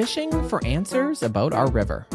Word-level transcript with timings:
fishing 0.00 0.48
for 0.48 0.64
answers 0.64 1.22
about 1.22 1.52
our 1.52 1.70
river. 1.70 2.06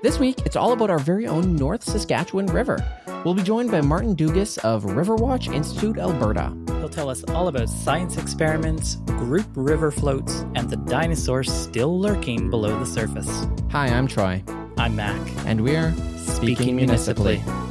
This 0.00 0.18
week, 0.18 0.46
it's 0.46 0.56
all 0.56 0.72
about 0.72 0.88
our 0.88 0.98
very 0.98 1.26
own 1.26 1.54
North 1.54 1.84
Saskatchewan 1.84 2.46
River. 2.46 2.82
We'll 3.26 3.34
be 3.34 3.42
joined 3.42 3.70
by 3.70 3.82
Martin 3.82 4.16
Dugas 4.16 4.56
of 4.64 4.84
Riverwatch 4.84 5.54
Institute 5.54 5.98
Alberta. 5.98 6.56
He'll 6.78 6.88
tell 6.88 7.10
us 7.10 7.24
all 7.24 7.48
about 7.48 7.68
science 7.68 8.16
experiments, 8.16 8.94
group 9.18 9.46
river 9.54 9.90
floats, 9.90 10.46
and 10.54 10.70
the 10.70 10.78
dinosaurs 10.78 11.52
still 11.52 12.00
lurking 12.00 12.48
below 12.48 12.78
the 12.78 12.86
surface. 12.86 13.46
Hi, 13.70 13.88
I'm 13.88 14.08
Troy. 14.08 14.42
I'm 14.78 14.96
Mac. 14.96 15.20
And 15.44 15.62
we're 15.62 15.92
Speaking, 16.16 16.54
Speaking 16.56 16.76
municipally. 16.76 17.42
municipally. 17.44 17.66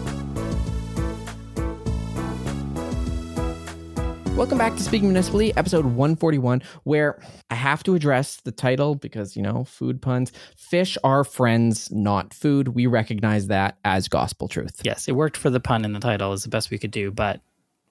Welcome 4.35 4.57
back 4.57 4.75
to 4.75 4.83
Speaking 4.83 5.07
Municipally, 5.07 5.55
episode 5.55 5.85
141, 5.85 6.61
where 6.83 7.21
have 7.65 7.81
to 7.81 7.95
address 7.95 8.37
the 8.41 8.51
title 8.51 8.93
because, 8.93 9.35
you 9.35 9.41
know, 9.41 9.63
food 9.63 9.99
puns. 9.99 10.31
Fish 10.55 10.99
are 11.03 11.23
friends, 11.23 11.91
not 11.91 12.31
food. 12.31 12.67
We 12.67 12.85
recognize 12.85 13.47
that 13.47 13.79
as 13.83 14.07
gospel 14.07 14.47
truth. 14.47 14.81
Yes, 14.83 15.07
it 15.07 15.13
worked 15.13 15.35
for 15.35 15.49
the 15.49 15.59
pun 15.59 15.83
in 15.83 15.93
the 15.93 15.99
title, 15.99 16.31
is 16.33 16.43
the 16.43 16.49
best 16.49 16.69
we 16.69 16.77
could 16.77 16.91
do, 16.91 17.09
but 17.09 17.41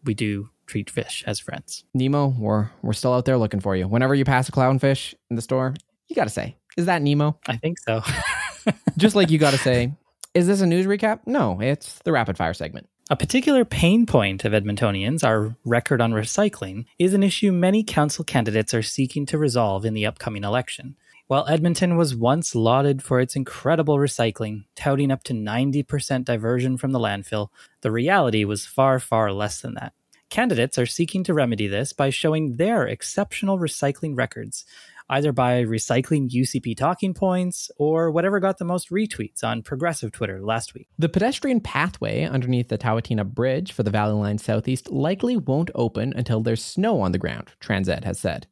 we 0.05 0.15
do 0.15 0.49
treat 0.69 0.89
fish 0.89 1.25
as 1.27 1.41
friends. 1.41 1.83
Nemo, 1.93 2.29
we're, 2.39 2.71
we're 2.83 2.93
still 2.93 3.15
out 3.15 3.25
there 3.25 3.37
looking 3.37 3.59
for 3.59 3.75
you. 3.75 3.89
Whenever 3.89 4.15
you 4.15 4.25
pass 4.25 4.49
a 4.49 4.53
clownfish 4.53 5.13
in 5.29 5.35
the 5.35 5.43
store, 5.43 5.75
you 6.07 6.15
got 6.15 6.25
to 6.25 6.31
say, 6.31 6.57
is 6.77 6.87
that 6.87 7.03
Nemo? 7.03 7.37
I 7.49 7.57
think 7.57 7.81
so. 7.81 8.01
Just 8.97 9.17
like 9.17 9.29
you 9.29 9.39
got 9.39 9.51
to 9.51 9.59
say, 9.59 9.93
is 10.35 10.47
this 10.47 10.61
a 10.61 10.67
news 10.67 10.87
recap? 10.87 11.19
No, 11.27 11.61
it's 11.61 11.99
the 12.05 12.13
rapid 12.13 12.37
fire 12.37 12.55
segment. 12.55 12.89
A 13.11 13.17
particular 13.17 13.67
pain 13.67 14.07
point 14.07 14.47
of 14.47 14.55
Edmontonians, 14.55 15.23
our 15.23 15.55
record 15.67 16.01
on 16.01 16.13
recycling, 16.13 16.87
is 16.99 17.13
an 17.13 17.23
issue 17.23 17.53
many 17.53 17.85
council 17.85 18.25
candidates 18.25 18.73
are 18.73 18.83
seeking 18.83 19.27
to 19.27 19.37
resolve 19.37 19.85
in 19.85 19.93
the 19.93 20.07
upcoming 20.07 20.43
election. 20.43 20.97
While 21.27 21.47
Edmonton 21.47 21.99
was 21.99 22.17
once 22.17 22.55
lauded 22.55 23.03
for 23.03 23.21
its 23.21 23.37
incredible 23.37 23.99
recycling, 23.99 24.65
touting 24.75 25.11
up 25.11 25.23
to 25.25 25.35
90% 25.35 26.25
diversion 26.25 26.79
from 26.79 26.93
the 26.93 26.99
landfill, 26.99 27.49
the 27.83 27.93
reality 27.93 28.43
was 28.47 28.65
far, 28.65 28.99
far 28.99 29.33
less 29.33 29.61
than 29.61 29.75
that. 29.75 29.93
Candidates 30.31 30.79
are 30.79 30.87
seeking 30.87 31.23
to 31.25 31.35
remedy 31.35 31.67
this 31.67 31.93
by 31.93 32.09
showing 32.09 32.57
their 32.57 32.87
exceptional 32.87 33.59
recycling 33.59 34.17
records, 34.17 34.65
either 35.09 35.33
by 35.33 35.63
recycling 35.65 36.31
UCP 36.31 36.77
talking 36.77 37.15
points 37.15 37.71
or 37.79 38.11
whatever 38.11 38.41
got 38.41 38.59
the 38.59 38.65
most 38.65 38.91
retweets 38.91 39.45
on 39.45 39.63
progressive 39.63 40.13
Twitter 40.13 40.43
last 40.43 40.75
week. 40.75 40.89
The 40.99 41.09
pedestrian 41.09 41.61
pathway 41.61 42.25
underneath 42.25 42.69
the 42.69 42.79
Tawatina 42.79 43.27
Bridge 43.27 43.73
for 43.73 43.83
the 43.83 43.91
Valley 43.91 44.15
Line 44.15 44.39
Southeast 44.39 44.91
likely 44.91 45.37
won't 45.37 45.71
open 45.75 46.13
until 46.17 46.41
there's 46.41 46.65
snow 46.65 47.01
on 47.01 47.13
the 47.13 47.19
ground, 47.19 47.53
Transed 47.61 48.05
has 48.05 48.19
said. 48.19 48.47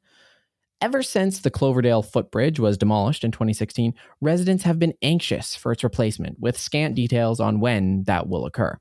Ever 0.80 1.03
since 1.03 1.39
the 1.39 1.50
Cloverdale 1.50 2.03
footbridge 2.03 2.58
was 2.58 2.77
demolished 2.77 3.23
in 3.23 3.30
2016, 3.30 3.95
residents 4.20 4.64
have 4.64 4.80
been 4.80 4.95
anxious 5.00 5.55
for 5.55 5.70
its 5.70 5.84
replacement, 5.84 6.41
with 6.41 6.58
scant 6.58 6.97
details 6.97 7.39
on 7.39 7.61
when 7.61 8.03
that 8.05 8.28
will 8.28 8.47
occur. 8.47 8.77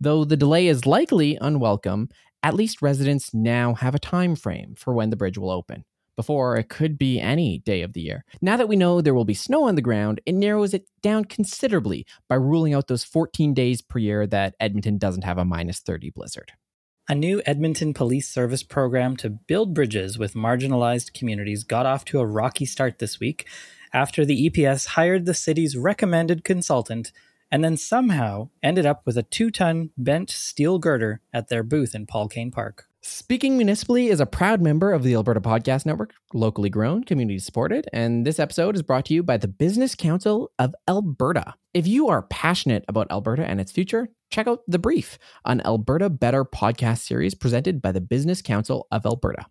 Though 0.00 0.24
the 0.24 0.36
delay 0.36 0.66
is 0.66 0.86
likely 0.86 1.38
unwelcome, 1.40 2.08
at 2.42 2.54
least 2.54 2.82
residents 2.82 3.32
now 3.32 3.74
have 3.74 3.94
a 3.94 4.00
time 4.00 4.34
frame 4.34 4.74
for 4.76 4.92
when 4.92 5.10
the 5.10 5.16
bridge 5.16 5.38
will 5.38 5.50
open 5.50 5.84
before 6.16 6.56
it 6.56 6.68
could 6.68 6.98
be 6.98 7.20
any 7.20 7.58
day 7.58 7.82
of 7.82 7.92
the 7.92 8.00
year. 8.00 8.24
Now 8.40 8.56
that 8.56 8.68
we 8.68 8.76
know 8.76 9.00
there 9.00 9.14
will 9.14 9.24
be 9.24 9.34
snow 9.34 9.64
on 9.64 9.74
the 9.74 9.82
ground, 9.82 10.20
it 10.26 10.34
narrows 10.34 10.74
it 10.74 10.88
down 11.02 11.26
considerably 11.26 12.06
by 12.28 12.34
ruling 12.36 12.74
out 12.74 12.88
those 12.88 13.04
14 13.04 13.54
days 13.54 13.82
per 13.82 13.98
year 13.98 14.26
that 14.26 14.54
Edmonton 14.58 14.98
doesn't 14.98 15.24
have 15.24 15.38
a 15.38 15.44
minus 15.44 15.80
30 15.80 16.10
blizzard. 16.10 16.52
A 17.08 17.14
new 17.14 17.40
Edmonton 17.46 17.94
Police 17.94 18.28
Service 18.28 18.64
program 18.64 19.16
to 19.18 19.30
build 19.30 19.74
bridges 19.74 20.18
with 20.18 20.34
marginalized 20.34 21.14
communities 21.14 21.62
got 21.62 21.86
off 21.86 22.04
to 22.06 22.18
a 22.18 22.26
rocky 22.26 22.64
start 22.64 22.98
this 22.98 23.20
week 23.20 23.46
after 23.92 24.24
the 24.24 24.50
EPS 24.50 24.86
hired 24.88 25.24
the 25.24 25.34
city's 25.34 25.76
recommended 25.76 26.42
consultant 26.42 27.12
and 27.50 27.62
then 27.62 27.76
somehow 27.76 28.48
ended 28.62 28.86
up 28.86 29.02
with 29.06 29.16
a 29.16 29.22
two 29.22 29.50
ton 29.50 29.90
bent 29.96 30.30
steel 30.30 30.78
girder 30.78 31.20
at 31.32 31.48
their 31.48 31.62
booth 31.62 31.94
in 31.94 32.06
Paul 32.06 32.28
Kane 32.28 32.50
Park. 32.50 32.85
Speaking 33.08 33.56
Municipally 33.56 34.08
is 34.08 34.18
a 34.18 34.26
proud 34.26 34.60
member 34.60 34.92
of 34.92 35.04
the 35.04 35.14
Alberta 35.14 35.40
Podcast 35.40 35.86
Network, 35.86 36.12
locally 36.34 36.68
grown, 36.68 37.04
community 37.04 37.38
supported, 37.38 37.86
and 37.92 38.26
this 38.26 38.40
episode 38.40 38.74
is 38.74 38.82
brought 38.82 39.04
to 39.04 39.14
you 39.14 39.22
by 39.22 39.36
the 39.36 39.46
Business 39.46 39.94
Council 39.94 40.50
of 40.58 40.74
Alberta. 40.88 41.54
If 41.72 41.86
you 41.86 42.08
are 42.08 42.22
passionate 42.22 42.84
about 42.88 43.06
Alberta 43.12 43.48
and 43.48 43.60
its 43.60 43.70
future, 43.70 44.08
check 44.32 44.48
out 44.48 44.62
The 44.66 44.80
Brief, 44.80 45.20
an 45.44 45.60
Alberta 45.64 46.10
Better 46.10 46.44
podcast 46.44 46.98
series 46.98 47.36
presented 47.36 47.80
by 47.80 47.92
the 47.92 48.00
Business 48.00 48.42
Council 48.42 48.88
of 48.90 49.06
Alberta 49.06 49.46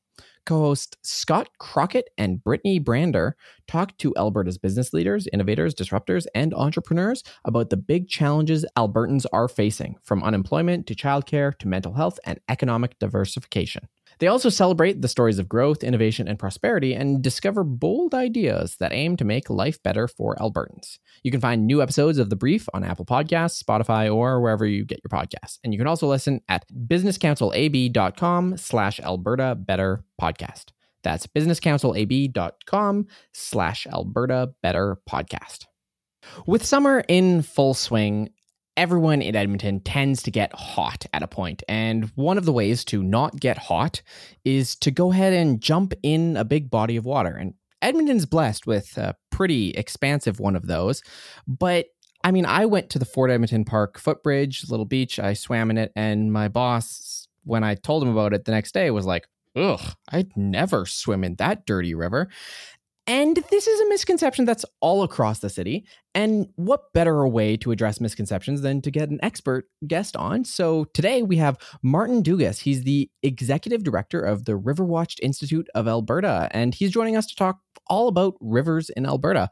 co 0.45 0.59
host 0.59 0.97
Scott 1.03 1.49
Crockatt 1.59 2.03
and 2.17 2.43
Brittany 2.43 2.79
Brander 2.79 3.35
talk 3.67 3.97
to 3.97 4.13
Alberta's 4.15 4.57
business 4.57 4.93
leaders, 4.93 5.27
innovators, 5.33 5.73
disruptors, 5.73 6.25
and 6.33 6.53
entrepreneurs 6.53 7.23
about 7.45 7.69
the 7.69 7.77
big 7.77 8.07
challenges 8.07 8.65
Albertans 8.77 9.25
are 9.33 9.47
facing, 9.47 9.95
from 10.03 10.23
unemployment 10.23 10.87
to 10.87 10.95
childcare 10.95 11.57
to 11.57 11.67
mental 11.67 11.93
health 11.93 12.19
and 12.25 12.39
economic 12.49 12.97
diversification. 12.99 13.87
They 14.19 14.27
also 14.27 14.49
celebrate 14.49 15.01
the 15.01 15.07
stories 15.07 15.39
of 15.39 15.49
growth, 15.49 15.83
innovation, 15.83 16.27
and 16.27 16.39
prosperity 16.39 16.93
and 16.93 17.21
discover 17.21 17.63
bold 17.63 18.13
ideas 18.13 18.77
that 18.77 18.93
aim 18.93 19.17
to 19.17 19.25
make 19.25 19.49
life 19.49 19.81
better 19.83 20.07
for 20.07 20.35
Albertans. 20.35 20.97
You 21.23 21.31
can 21.31 21.41
find 21.41 21.65
new 21.65 21.81
episodes 21.81 22.17
of 22.17 22.29
The 22.29 22.35
Brief 22.35 22.67
on 22.73 22.83
Apple 22.83 23.05
Podcasts, 23.05 23.61
Spotify, 23.63 24.13
or 24.13 24.41
wherever 24.41 24.65
you 24.65 24.85
get 24.85 25.01
your 25.03 25.09
podcasts. 25.09 25.59
And 25.63 25.73
you 25.73 25.79
can 25.79 25.87
also 25.87 26.07
listen 26.07 26.41
at 26.47 26.65
businesscouncilab.com 26.71 28.57
slash 28.57 28.99
Alberta 28.99 29.55
Better 29.55 30.03
Podcast. 30.21 30.65
That's 31.03 31.27
businesscouncilab.com 31.27 33.07
slash 33.33 33.87
Alberta 33.87 34.53
Better 34.61 34.97
Podcast. 35.09 35.65
With 36.47 36.65
summer 36.65 37.03
in 37.07 37.43
full 37.43 37.75
swing, 37.75 38.29
everyone 38.77 39.21
in 39.21 39.35
Edmonton 39.35 39.79
tends 39.79 40.23
to 40.23 40.31
get 40.31 40.53
hot 40.53 41.05
at 41.13 41.23
a 41.23 41.27
point, 41.27 41.63
and 41.67 42.11
one 42.15 42.37
of 42.37 42.45
the 42.45 42.53
ways 42.53 42.85
to 42.85 43.01
not 43.03 43.39
get 43.39 43.57
hot 43.57 44.01
is 44.43 44.75
to 44.77 44.91
go 44.91 45.11
ahead 45.11 45.33
and 45.33 45.61
jump 45.61 45.93
in 46.03 46.37
a 46.37 46.45
big 46.45 46.69
body 46.69 46.97
of 46.97 47.05
water. 47.05 47.35
And 47.35 47.53
Edmonton's 47.81 48.25
blessed 48.25 48.67
with 48.67 48.97
a 48.97 49.15
pretty 49.29 49.71
expansive 49.71 50.39
one 50.39 50.55
of 50.55 50.67
those, 50.67 51.01
but 51.47 51.87
I 52.23 52.31
mean, 52.31 52.45
I 52.47 52.65
went 52.65 52.89
to 52.89 52.99
the 52.99 53.05
Fort 53.05 53.29
Edmonton 53.29 53.65
Park 53.65 53.99
footbridge, 53.99 54.67
little 54.67 54.85
beach. 54.85 55.19
I 55.19 55.33
swam 55.33 55.69
in 55.69 55.77
it, 55.77 55.91
and 55.95 56.33
my 56.33 56.47
boss, 56.47 57.27
when 57.43 57.63
I 57.63 57.75
told 57.75 58.01
him 58.01 58.09
about 58.09 58.33
it 58.33 58.45
the 58.45 58.51
next 58.51 58.73
day, 58.73 58.89
was 58.89 59.05
like, 59.05 59.27
"Ugh, 59.55 59.93
I'd 60.09 60.35
never 60.35 60.87
swim 60.87 61.23
in 61.23 61.35
that 61.35 61.67
dirty 61.67 61.93
river." 61.93 62.29
And 63.07 63.37
this 63.51 63.67
is 63.67 63.79
a 63.81 63.89
misconception 63.89 64.45
that's 64.45 64.65
all 64.81 65.03
across 65.03 65.39
the 65.39 65.49
city. 65.49 65.85
And 66.15 66.47
what 66.55 66.91
better 66.93 67.27
way 67.27 67.55
to 67.57 67.71
address 67.71 68.01
misconceptions 68.01 68.61
than 68.61 68.81
to 68.81 68.89
get 68.89 69.09
an 69.09 69.19
expert 69.21 69.65
guest 69.85 70.15
on? 70.15 70.43
So 70.43 70.85
today 70.85 71.21
we 71.21 71.37
have 71.37 71.57
Martin 71.83 72.23
Dugas. 72.23 72.61
He's 72.61 72.83
the 72.83 73.09
executive 73.21 73.83
director 73.83 74.19
of 74.19 74.45
the 74.45 74.53
Riverwatch 74.53 75.19
Institute 75.21 75.67
of 75.75 75.87
Alberta, 75.87 76.47
and 76.51 76.73
he's 76.73 76.89
joining 76.89 77.15
us 77.15 77.27
to 77.27 77.35
talk 77.35 77.59
all 77.87 78.07
about 78.07 78.35
rivers 78.39 78.89
in 78.89 79.05
Alberta. 79.05 79.49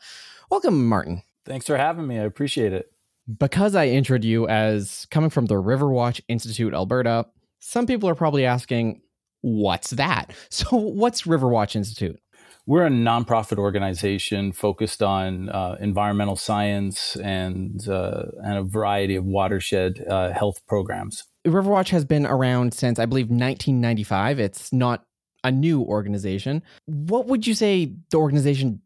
Welcome, 0.49 0.87
Martin. 0.87 1.21
Thanks 1.45 1.67
for 1.67 1.77
having 1.77 2.07
me. 2.07 2.17
I 2.17 2.23
appreciate 2.23 2.73
it. 2.73 2.91
Because 3.37 3.75
I 3.75 3.87
introduced 3.89 4.27
you 4.27 4.47
as 4.47 5.05
coming 5.11 5.29
from 5.29 5.45
the 5.45 5.55
Riverwatch 5.55 6.21
Institute 6.27 6.73
Alberta, 6.73 7.27
some 7.59 7.85
people 7.85 8.09
are 8.09 8.15
probably 8.15 8.45
asking, 8.45 9.01
what's 9.41 9.91
that? 9.91 10.33
So, 10.49 10.75
what's 10.77 11.23
Riverwatch 11.23 11.75
Institute? 11.75 12.19
We're 12.65 12.85
a 12.85 12.89
nonprofit 12.89 13.57
organization 13.57 14.51
focused 14.51 15.03
on 15.03 15.49
uh, 15.49 15.75
environmental 15.79 16.35
science 16.35 17.15
and 17.17 17.87
uh, 17.87 18.23
and 18.43 18.57
a 18.57 18.63
variety 18.63 19.15
of 19.15 19.25
watershed 19.25 20.03
uh, 20.09 20.31
health 20.31 20.65
programs. 20.67 21.23
Riverwatch 21.45 21.89
has 21.89 22.05
been 22.05 22.25
around 22.25 22.73
since 22.73 22.99
I 22.99 23.05
believe 23.05 23.25
1995. 23.25 24.39
It's 24.39 24.71
not 24.71 25.03
a 25.43 25.51
new 25.51 25.81
organization. 25.81 26.63
What 26.85 27.27
would 27.27 27.45
you 27.45 27.53
say 27.53 27.93
the 28.11 28.17
organization 28.17 28.81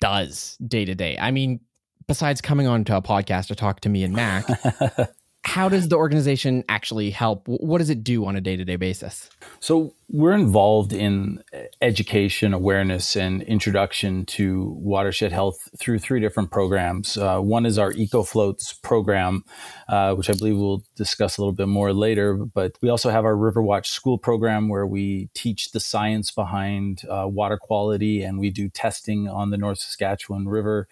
does 0.00 0.56
day 0.66 0.86
to 0.86 0.94
day? 0.94 1.18
I 1.18 1.30
mean, 1.30 1.60
besides 2.06 2.40
coming 2.40 2.66
on 2.66 2.84
to 2.84 2.96
a 2.96 3.02
podcast 3.02 3.48
to 3.48 3.54
talk 3.54 3.80
to 3.80 3.90
me 3.90 4.04
and 4.04 4.14
Mac, 4.14 4.46
how 5.58 5.68
does 5.68 5.88
the 5.88 5.96
organization 5.96 6.62
actually 6.68 7.10
help? 7.10 7.42
What 7.48 7.78
does 7.78 7.90
it 7.90 8.04
do 8.04 8.24
on 8.26 8.36
a 8.36 8.40
day 8.40 8.54
to 8.54 8.64
day 8.64 8.76
basis? 8.76 9.28
So, 9.58 9.92
we're 10.10 10.32
involved 10.32 10.94
in 10.94 11.42
education, 11.82 12.54
awareness, 12.54 13.14
and 13.14 13.42
introduction 13.42 14.24
to 14.24 14.74
watershed 14.78 15.32
health 15.32 15.68
through 15.78 15.98
three 15.98 16.18
different 16.18 16.50
programs. 16.50 17.18
Uh, 17.18 17.40
one 17.40 17.66
is 17.66 17.78
our 17.78 17.92
EcoFloats 17.92 18.80
program, 18.80 19.44
uh, 19.88 20.14
which 20.14 20.30
I 20.30 20.32
believe 20.32 20.56
we'll 20.56 20.82
discuss 20.96 21.36
a 21.36 21.42
little 21.42 21.52
bit 21.52 21.68
more 21.68 21.92
later. 21.92 22.34
But 22.36 22.78
we 22.80 22.88
also 22.88 23.10
have 23.10 23.26
our 23.26 23.34
Riverwatch 23.34 23.86
School 23.86 24.16
program, 24.16 24.70
where 24.70 24.86
we 24.86 25.28
teach 25.34 25.72
the 25.72 25.80
science 25.80 26.30
behind 26.30 27.02
uh, 27.10 27.28
water 27.28 27.58
quality 27.58 28.22
and 28.22 28.38
we 28.38 28.48
do 28.48 28.70
testing 28.70 29.28
on 29.28 29.50
the 29.50 29.58
North 29.58 29.78
Saskatchewan 29.78 30.48
River 30.48 30.88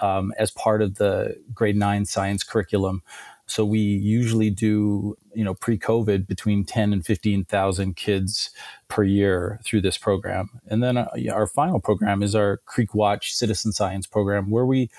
um, 0.00 0.32
as 0.38 0.52
part 0.52 0.80
of 0.80 0.94
the 0.94 1.42
grade 1.52 1.76
nine 1.76 2.04
science 2.04 2.44
curriculum. 2.44 3.02
So 3.50 3.64
we 3.64 3.80
usually 3.80 4.50
do, 4.50 5.16
you 5.34 5.44
know, 5.44 5.54
pre-COVID 5.54 6.26
between 6.26 6.64
10 6.64 6.92
and 6.92 7.04
15,000 7.04 7.96
kids 7.96 8.50
per 8.88 9.02
year 9.02 9.60
through 9.64 9.80
this 9.82 9.98
program. 9.98 10.50
And 10.66 10.82
then 10.82 10.96
uh, 10.96 11.08
our 11.32 11.46
final 11.46 11.80
program 11.80 12.22
is 12.22 12.34
our 12.34 12.58
Creek 12.66 12.94
Watch 12.94 13.32
Citizen 13.34 13.72
Science 13.72 14.06
program, 14.06 14.50
where 14.50 14.66
we 14.66 14.90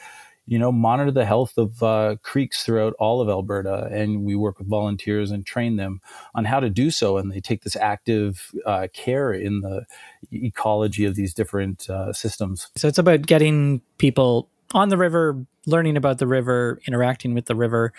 you 0.48 0.59
know, 0.59 0.71
monitor 0.71 1.12
the 1.12 1.25
health 1.25 1.57
of 1.57 1.81
uh, 1.81 2.15
creeks 2.24 2.63
throughout 2.63 2.94
all 3.00 3.21
of 3.21 3.30
Alberta. 3.30 3.88
And 3.92 4.24
we 4.24 4.36
work 4.36 4.59
with 4.59 4.68
volunteers 4.68 5.31
and 5.31 5.45
train 5.45 5.77
them 5.77 6.01
on 6.36 6.45
how 6.45 6.59
to 6.59 6.69
do 6.69 6.92
so. 6.92 7.18
And 7.18 7.31
they 7.31 7.39
take 7.39 7.63
this 7.63 7.77
active 7.77 8.51
uh, 8.65 8.88
care 8.92 9.31
in 9.31 9.62
the 9.62 9.86
ecology 10.31 11.06
of 11.06 11.15
these 11.15 11.33
different 11.33 11.89
uh, 11.89 12.12
systems. 12.12 12.69
So 12.75 12.89
it's 12.89 12.98
about 12.98 13.21
getting 13.27 13.81
people 13.98 14.50
on 14.73 14.89
the 14.89 14.97
river, 14.97 15.45
learning 15.65 15.97
about 15.97 16.18
the 16.19 16.27
river, 16.27 16.79
interacting 16.88 17.33
with 17.33 17.45
the 17.45 17.56
river. 17.56 17.94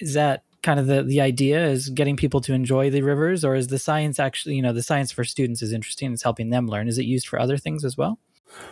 Is 0.00 0.14
that 0.14 0.42
kind 0.62 0.80
of 0.80 0.86
the, 0.86 1.02
the 1.02 1.20
idea 1.20 1.64
is 1.66 1.88
getting 1.90 2.16
people 2.16 2.40
to 2.40 2.52
enjoy 2.52 2.90
the 2.90 3.02
rivers 3.02 3.44
or 3.44 3.54
is 3.54 3.68
the 3.68 3.78
science 3.78 4.18
actually, 4.18 4.56
you 4.56 4.62
know, 4.62 4.72
the 4.72 4.82
science 4.82 5.12
for 5.12 5.24
students 5.24 5.62
is 5.62 5.72
interesting. 5.72 6.12
It's 6.12 6.22
helping 6.22 6.50
them 6.50 6.66
learn. 6.66 6.88
Is 6.88 6.98
it 6.98 7.04
used 7.04 7.28
for 7.28 7.38
other 7.38 7.56
things 7.56 7.84
as 7.84 7.96
well? 7.96 8.18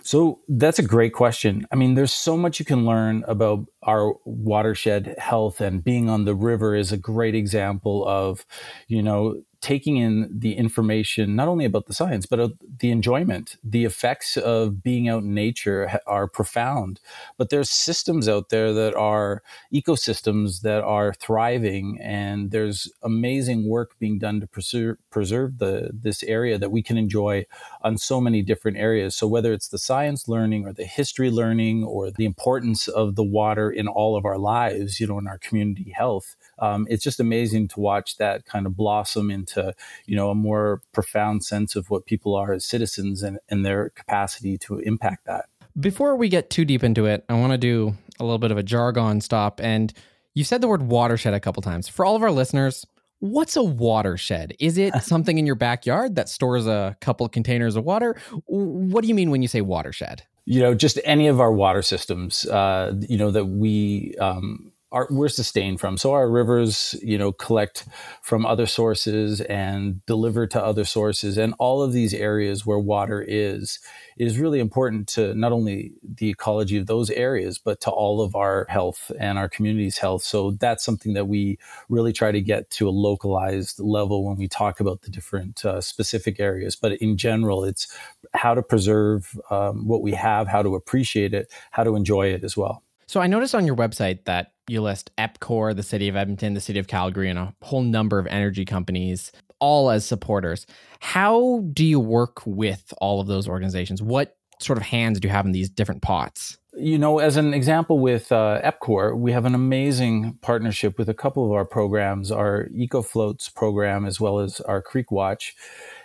So 0.03 0.41
that's 0.49 0.79
a 0.79 0.85
great 0.85 1.13
question. 1.13 1.67
I 1.73 1.77
mean, 1.77 1.95
there's 1.95 2.13
so 2.13 2.37
much 2.37 2.59
you 2.59 2.65
can 2.65 2.87
learn 2.87 3.25
about 3.27 3.67
our 3.83 4.15
watershed 4.25 5.15
health, 5.19 5.61
and 5.61 5.83
being 5.83 6.09
on 6.09 6.25
the 6.25 6.35
river 6.35 6.75
is 6.75 6.93
a 6.93 6.97
great 6.97 7.35
example 7.35 8.07
of, 8.07 8.47
you 8.87 9.03
know, 9.03 9.43
taking 9.65 9.97
in 9.97 10.29
the 10.31 10.53
information 10.53 11.35
not 11.35 11.49
only 11.49 11.65
about 11.65 11.87
the 11.87 11.95
science 11.95 12.27
but 12.27 12.53
the 12.81 12.91
enjoyment. 12.91 13.57
The 13.65 13.87
effects 13.87 14.37
of 14.37 14.83
being 14.83 15.09
out 15.09 15.23
in 15.23 15.33
nature 15.33 15.99
are 16.07 16.29
profound. 16.29 17.01
But 17.39 17.49
there's 17.49 17.71
systems 17.71 18.29
out 18.29 18.51
there 18.51 18.75
that 18.75 18.95
are 18.95 19.43
ecosystems 19.73 20.61
that 20.61 20.85
are 20.85 21.15
thriving 21.15 21.99
and 22.03 22.51
there's 22.51 22.93
amazing 23.03 23.67
work 23.67 23.99
being 23.99 24.19
done 24.19 24.39
to 24.41 24.47
preserve 24.47 24.99
preserve 25.11 25.57
the 25.57 25.91
this 25.95 26.23
area 26.25 26.59
that 26.59 26.71
we 26.71 26.83
can 26.83 26.99
enjoy 26.99 27.47
on 27.81 27.97
so 27.97 28.21
many 28.21 28.43
different 28.43 28.77
areas. 28.77 29.17
So 29.17 29.27
whether 29.27 29.55
it's 29.55 29.69
the 29.69 29.79
science 29.79 30.29
learning 30.29 30.67
or 30.67 30.75
the 30.75 30.85
history 30.85 31.31
learning 31.31 31.85
or 31.85 32.11
the 32.11 32.27
importance 32.27 32.87
of 32.87 33.15
the 33.15 33.25
water 33.25 33.71
in 33.71 33.89
all 33.89 34.15
of 34.15 34.27
our 34.27 34.37
lives 34.37 35.01
you 35.01 35.07
know 35.07 35.19
in 35.19 35.27
our 35.27 35.39
community 35.39 35.91
health 35.97 36.37
um, 36.59 36.87
it's 36.89 37.03
just 37.03 37.21
amazing 37.21 37.69
to 37.69 37.81
watch 37.81 38.17
that 38.17 38.45
kind 38.45 38.67
of 38.67 38.77
blossom 38.77 39.31
into 39.31 39.75
you 40.07 40.17
know 40.17 40.31
a 40.31 40.35
more 40.35 40.81
profound 40.93 41.45
sense 41.45 41.77
of 41.77 41.91
what 41.91 42.07
people 42.07 42.35
are 42.35 42.53
as 42.53 42.65
citizens 42.65 43.23
and, 43.23 43.39
and 43.49 43.65
their 43.65 43.91
capacity 43.91 44.59
to 44.59 44.79
impact 44.79 45.27
that. 45.27 45.47
Before 45.79 46.17
we 46.17 46.29
get 46.29 46.51
too 46.51 46.65
deep 46.65 46.85
into 46.85 47.07
it, 47.07 47.25
I 47.29 47.35
want 47.35 47.53
to 47.53 47.59
do 47.59 47.95
a 48.21 48.25
little 48.25 48.39
bit 48.39 48.51
of 48.51 48.59
a 48.59 48.63
jargon 48.63 49.21
stop. 49.21 49.61
And 49.61 49.93
you 50.35 50.45
said 50.45 50.61
the 50.61 50.69
word 50.69 50.83
watershed 50.83 51.35
a 51.35 51.41
couple 51.41 51.63
times. 51.63 51.89
For 51.89 52.05
all 52.05 52.15
of 52.15 52.23
our 52.23 52.31
listeners, 52.31 52.87
what's 53.19 53.57
a 53.57 53.63
watershed? 53.63 54.55
Is 54.61 54.79
it 54.79 54.95
something 55.03 55.39
in 55.39 55.47
your 55.47 55.55
backyard 55.55 56.17
that 56.17 56.29
stores 56.29 56.67
a 56.67 56.97
couple 57.01 57.29
containers 57.29 57.77
of 57.77 57.85
water? 57.85 58.17
What 58.47 59.03
do 59.03 59.09
you 59.09 59.15
mean 59.15 59.31
when 59.31 59.43
you 59.43 59.49
say 59.49 59.61
watershed? 59.61 60.23
You 60.47 60.61
know, 60.61 60.75
just 60.75 61.01
any 61.05 61.27
of 61.29 61.41
our 61.41 61.53
water 61.53 61.83
systems, 61.83 62.47
uh, 62.47 62.95
you 63.09 63.17
know, 63.17 63.31
that 63.31 63.47
we 63.47 64.15
um, 64.21 64.73
are 64.95 65.09
we're 65.11 65.29
sustained 65.29 65.81
from. 65.81 65.99
So 65.99 66.13
our 66.13 66.31
rivers, 66.31 66.95
you 67.03 67.19
know, 67.19 67.33
collect 67.33 67.87
from 68.23 68.47
other 68.47 68.67
sources 68.67 69.41
and 69.43 70.05
deliver 70.07 70.47
to 70.47 70.65
other 70.65 70.85
sources, 70.85 71.37
and 71.37 71.53
all 71.59 71.83
of 71.83 71.93
these 71.93 72.15
areas 72.15 72.65
where 72.65 72.79
water 72.79 73.23
is 73.27 73.81
is 74.17 74.39
really 74.39 74.61
important 74.61 75.09
to 75.09 75.35
not 75.35 75.51
only 75.51 75.93
the 76.03 76.31
ecology 76.31 76.79
of 76.79 76.87
those 76.87 77.11
areas, 77.11 77.59
but 77.59 77.81
to 77.81 77.91
all 77.91 78.21
of 78.23 78.37
our 78.37 78.67
health 78.69 79.11
and 79.19 79.37
our 79.37 79.49
community's 79.49 79.99
health. 79.99 80.23
So 80.23 80.53
that's 80.53 80.85
something 80.85 81.15
that 81.15 81.27
we 81.27 81.59
really 81.89 82.13
try 82.13 82.31
to 82.31 82.41
get 82.41 82.71
to 82.71 82.89
a 82.89 82.91
localized 82.91 83.81
level 83.81 84.25
when 84.25 84.37
we 84.37 84.47
talk 84.47 84.79
about 84.79 85.03
the 85.03 85.11
different 85.11 85.65
uh, 85.65 85.81
specific 85.81 86.39
areas. 86.39 86.77
But 86.77 86.93
in 87.03 87.17
general, 87.17 87.65
it's 87.65 87.93
how 88.35 88.55
to 88.55 88.63
preserve 88.63 89.37
um, 89.51 89.89
what 89.89 90.03
we 90.03 90.13
have, 90.13 90.47
how 90.47 90.63
to 90.63 90.77
appreciate 90.77 91.35
it, 91.35 91.53
how 91.73 91.83
to 91.83 91.97
enjoy 91.97 92.29
it 92.29 92.45
as 92.45 92.57
well. 92.57 92.84
So 93.07 93.21
I 93.21 93.27
noticed 93.27 93.55
on 93.55 93.67
your 93.67 93.77
website 93.77 94.25
that 94.25 94.53
you 94.69 94.81
list 94.81 95.11
EPCOR, 95.19 95.77
the 95.77 95.83
city 95.83 96.09
of 96.09 96.17
Edmonton, 96.17 96.55
the 96.55 96.61
city 96.61 96.79
of 96.79 96.87
Calgary, 96.87 97.29
and 97.29 97.39
a 97.39 97.55
whole 97.63 97.83
number 97.83 98.19
of 98.19 98.27
energy 98.27 98.65
companies, 98.65 99.31
all 99.61 99.91
as 99.91 100.05
supporters. 100.05 100.67
How 101.01 101.65
do 101.73 101.85
you 101.85 102.01
work 102.01 102.41
with 102.47 102.93
all 102.99 103.21
of 103.21 103.27
those 103.27 103.47
organizations? 103.49 104.03
What 104.03 104.37
sort 104.61 104.79
of 104.79 104.85
hands 104.85 105.21
do 105.21 105.29
you 105.29 105.33
have 105.33 105.47
in 105.47 105.53
these 105.53 105.69
different 105.69 106.03
pots? 106.03 106.59
You 106.77 106.99
know, 106.99 107.21
as 107.21 107.37
an 107.37 107.55
example 107.55 108.01
with 108.01 108.33
uh, 108.33 108.61
EPCOR, 108.65 109.17
we 109.17 109.31
have 109.33 109.45
an 109.45 109.55
amazing 109.55 110.39
partnership 110.43 110.99
with 110.99 111.09
a 111.09 111.15
couple 111.15 111.45
of 111.45 111.53
our 111.53 111.65
programs, 111.65 112.33
our 112.33 112.69
EcoFloats 112.75 113.55
program, 113.55 114.05
as 114.05 114.21
well 114.21 114.41
as 114.41 114.61
our 114.63 114.83
Creek 114.83 115.13
Watch. 115.13 115.55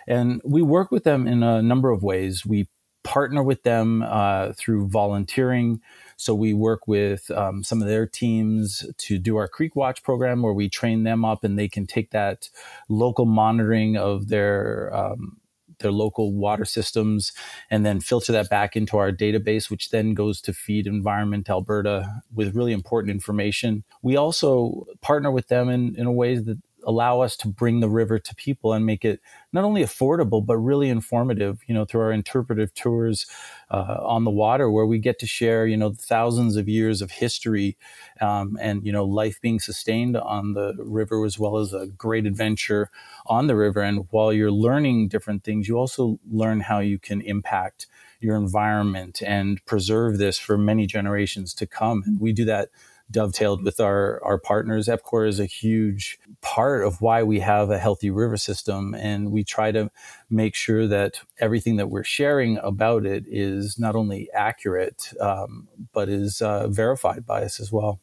And 0.06 0.40
we 0.44 0.62
work 0.62 0.92
with 0.92 1.02
them 1.02 1.26
in 1.26 1.42
a 1.42 1.60
number 1.60 1.90
of 1.90 2.02
ways. 2.04 2.46
We 2.46 2.68
partner 3.02 3.42
with 3.42 3.62
them 3.62 4.02
uh, 4.02 4.52
through 4.52 4.88
volunteering. 4.88 5.80
So 6.20 6.34
we 6.34 6.52
work 6.52 6.86
with 6.86 7.30
um, 7.30 7.64
some 7.64 7.80
of 7.80 7.88
their 7.88 8.06
teams 8.06 8.84
to 8.98 9.18
do 9.18 9.36
our 9.36 9.48
Creek 9.48 9.74
Watch 9.74 10.02
program, 10.02 10.42
where 10.42 10.52
we 10.52 10.68
train 10.68 11.02
them 11.04 11.24
up, 11.24 11.44
and 11.44 11.58
they 11.58 11.66
can 11.66 11.86
take 11.86 12.10
that 12.10 12.50
local 12.90 13.24
monitoring 13.24 13.96
of 13.96 14.28
their 14.28 14.94
um, 14.94 15.38
their 15.78 15.90
local 15.90 16.34
water 16.34 16.66
systems 16.66 17.32
and 17.70 17.86
then 17.86 18.00
filter 18.00 18.32
that 18.32 18.50
back 18.50 18.76
into 18.76 18.98
our 18.98 19.10
database, 19.10 19.70
which 19.70 19.88
then 19.88 20.12
goes 20.12 20.42
to 20.42 20.52
feed 20.52 20.86
Environment 20.86 21.48
Alberta 21.48 22.22
with 22.34 22.54
really 22.54 22.72
important 22.72 23.10
information. 23.10 23.82
We 24.02 24.14
also 24.14 24.84
partner 25.00 25.30
with 25.30 25.48
them 25.48 25.70
in, 25.70 25.96
in 25.96 26.04
a 26.04 26.12
way 26.12 26.36
that 26.36 26.58
allow 26.86 27.20
us 27.20 27.36
to 27.36 27.48
bring 27.48 27.80
the 27.80 27.88
river 27.88 28.18
to 28.18 28.34
people 28.34 28.72
and 28.72 28.86
make 28.86 29.04
it 29.04 29.20
not 29.52 29.64
only 29.64 29.82
affordable 29.82 30.44
but 30.44 30.56
really 30.56 30.88
informative 30.88 31.60
you 31.66 31.74
know 31.74 31.84
through 31.84 32.00
our 32.00 32.12
interpretive 32.12 32.72
tours 32.74 33.26
uh, 33.70 33.98
on 34.02 34.24
the 34.24 34.30
water 34.30 34.70
where 34.70 34.86
we 34.86 34.98
get 34.98 35.18
to 35.18 35.26
share 35.26 35.66
you 35.66 35.76
know 35.76 35.92
thousands 35.92 36.56
of 36.56 36.68
years 36.68 37.02
of 37.02 37.10
history 37.10 37.76
um, 38.20 38.56
and 38.60 38.84
you 38.84 38.92
know 38.92 39.04
life 39.04 39.40
being 39.40 39.60
sustained 39.60 40.16
on 40.16 40.54
the 40.54 40.74
river 40.78 41.24
as 41.24 41.38
well 41.38 41.58
as 41.58 41.72
a 41.72 41.86
great 41.86 42.26
adventure 42.26 42.90
on 43.26 43.46
the 43.46 43.56
river. 43.56 43.80
And 43.80 44.06
while 44.10 44.32
you're 44.32 44.50
learning 44.50 45.08
different 45.08 45.44
things 45.44 45.68
you 45.68 45.76
also 45.76 46.18
learn 46.30 46.60
how 46.60 46.78
you 46.80 46.98
can 46.98 47.20
impact 47.20 47.86
your 48.20 48.36
environment 48.36 49.22
and 49.22 49.64
preserve 49.64 50.18
this 50.18 50.38
for 50.38 50.58
many 50.58 50.86
generations 50.86 51.54
to 51.54 51.66
come. 51.66 52.02
And 52.06 52.20
we 52.20 52.32
do 52.32 52.44
that 52.44 52.68
dovetailed 53.10 53.64
with 53.64 53.80
our, 53.80 54.22
our 54.24 54.38
partners. 54.38 54.88
EPCOR 54.88 55.28
is 55.28 55.40
a 55.40 55.46
huge 55.46 56.18
part 56.40 56.84
of 56.84 57.00
why 57.00 57.22
we 57.22 57.40
have 57.40 57.70
a 57.70 57.78
healthy 57.78 58.10
river 58.10 58.36
system. 58.36 58.94
And 58.94 59.32
we 59.32 59.44
try 59.44 59.72
to 59.72 59.90
make 60.28 60.54
sure 60.54 60.86
that 60.86 61.20
everything 61.38 61.76
that 61.76 61.90
we're 61.90 62.04
sharing 62.04 62.58
about 62.58 63.04
it 63.06 63.24
is 63.26 63.78
not 63.78 63.96
only 63.96 64.28
accurate, 64.32 65.12
um, 65.20 65.68
but 65.92 66.08
is 66.08 66.40
uh, 66.40 66.68
verified 66.68 67.26
by 67.26 67.42
us 67.42 67.60
as 67.60 67.72
well. 67.72 68.00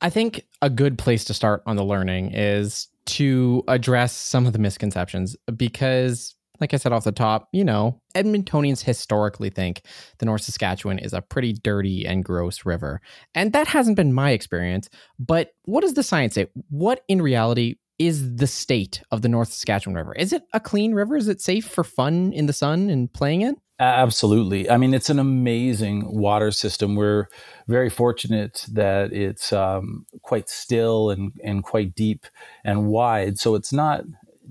I 0.00 0.10
think 0.10 0.46
a 0.62 0.70
good 0.70 0.96
place 0.96 1.24
to 1.24 1.34
start 1.34 1.62
on 1.66 1.76
the 1.76 1.84
learning 1.84 2.32
is 2.32 2.88
to 3.06 3.64
address 3.68 4.12
some 4.12 4.46
of 4.46 4.52
the 4.52 4.58
misconceptions 4.58 5.36
because 5.56 6.34
like 6.60 6.74
I 6.74 6.76
said 6.76 6.92
off 6.92 7.04
the 7.04 7.12
top, 7.12 7.48
you 7.52 7.64
know, 7.64 8.00
Edmontonians 8.14 8.82
historically 8.82 9.50
think 9.50 9.82
the 10.18 10.26
North 10.26 10.42
Saskatchewan 10.42 10.98
is 10.98 11.12
a 11.12 11.22
pretty 11.22 11.52
dirty 11.52 12.06
and 12.06 12.24
gross 12.24 12.64
river. 12.64 13.00
And 13.34 13.52
that 13.52 13.68
hasn't 13.68 13.96
been 13.96 14.12
my 14.12 14.30
experience. 14.30 14.88
But 15.18 15.50
what 15.64 15.82
does 15.82 15.94
the 15.94 16.02
science 16.02 16.34
say? 16.34 16.48
What 16.70 17.02
in 17.08 17.22
reality 17.22 17.76
is 17.98 18.36
the 18.36 18.46
state 18.46 19.02
of 19.10 19.22
the 19.22 19.28
North 19.28 19.52
Saskatchewan 19.52 19.96
River? 19.96 20.14
Is 20.14 20.32
it 20.32 20.42
a 20.52 20.60
clean 20.60 20.94
river? 20.94 21.16
Is 21.16 21.28
it 21.28 21.40
safe 21.40 21.66
for 21.66 21.84
fun 21.84 22.32
in 22.32 22.46
the 22.46 22.52
sun 22.52 22.90
and 22.90 23.12
playing 23.12 23.42
in? 23.42 23.56
Absolutely. 23.80 24.68
I 24.68 24.76
mean, 24.76 24.92
it's 24.92 25.08
an 25.08 25.20
amazing 25.20 26.12
water 26.12 26.50
system. 26.50 26.96
We're 26.96 27.26
very 27.68 27.88
fortunate 27.88 28.66
that 28.72 29.12
it's 29.12 29.52
um, 29.52 30.04
quite 30.22 30.48
still 30.48 31.10
and, 31.10 31.30
and 31.44 31.62
quite 31.62 31.94
deep 31.94 32.26
and 32.64 32.88
wide. 32.88 33.38
So 33.38 33.54
it's 33.54 33.72
not 33.72 34.02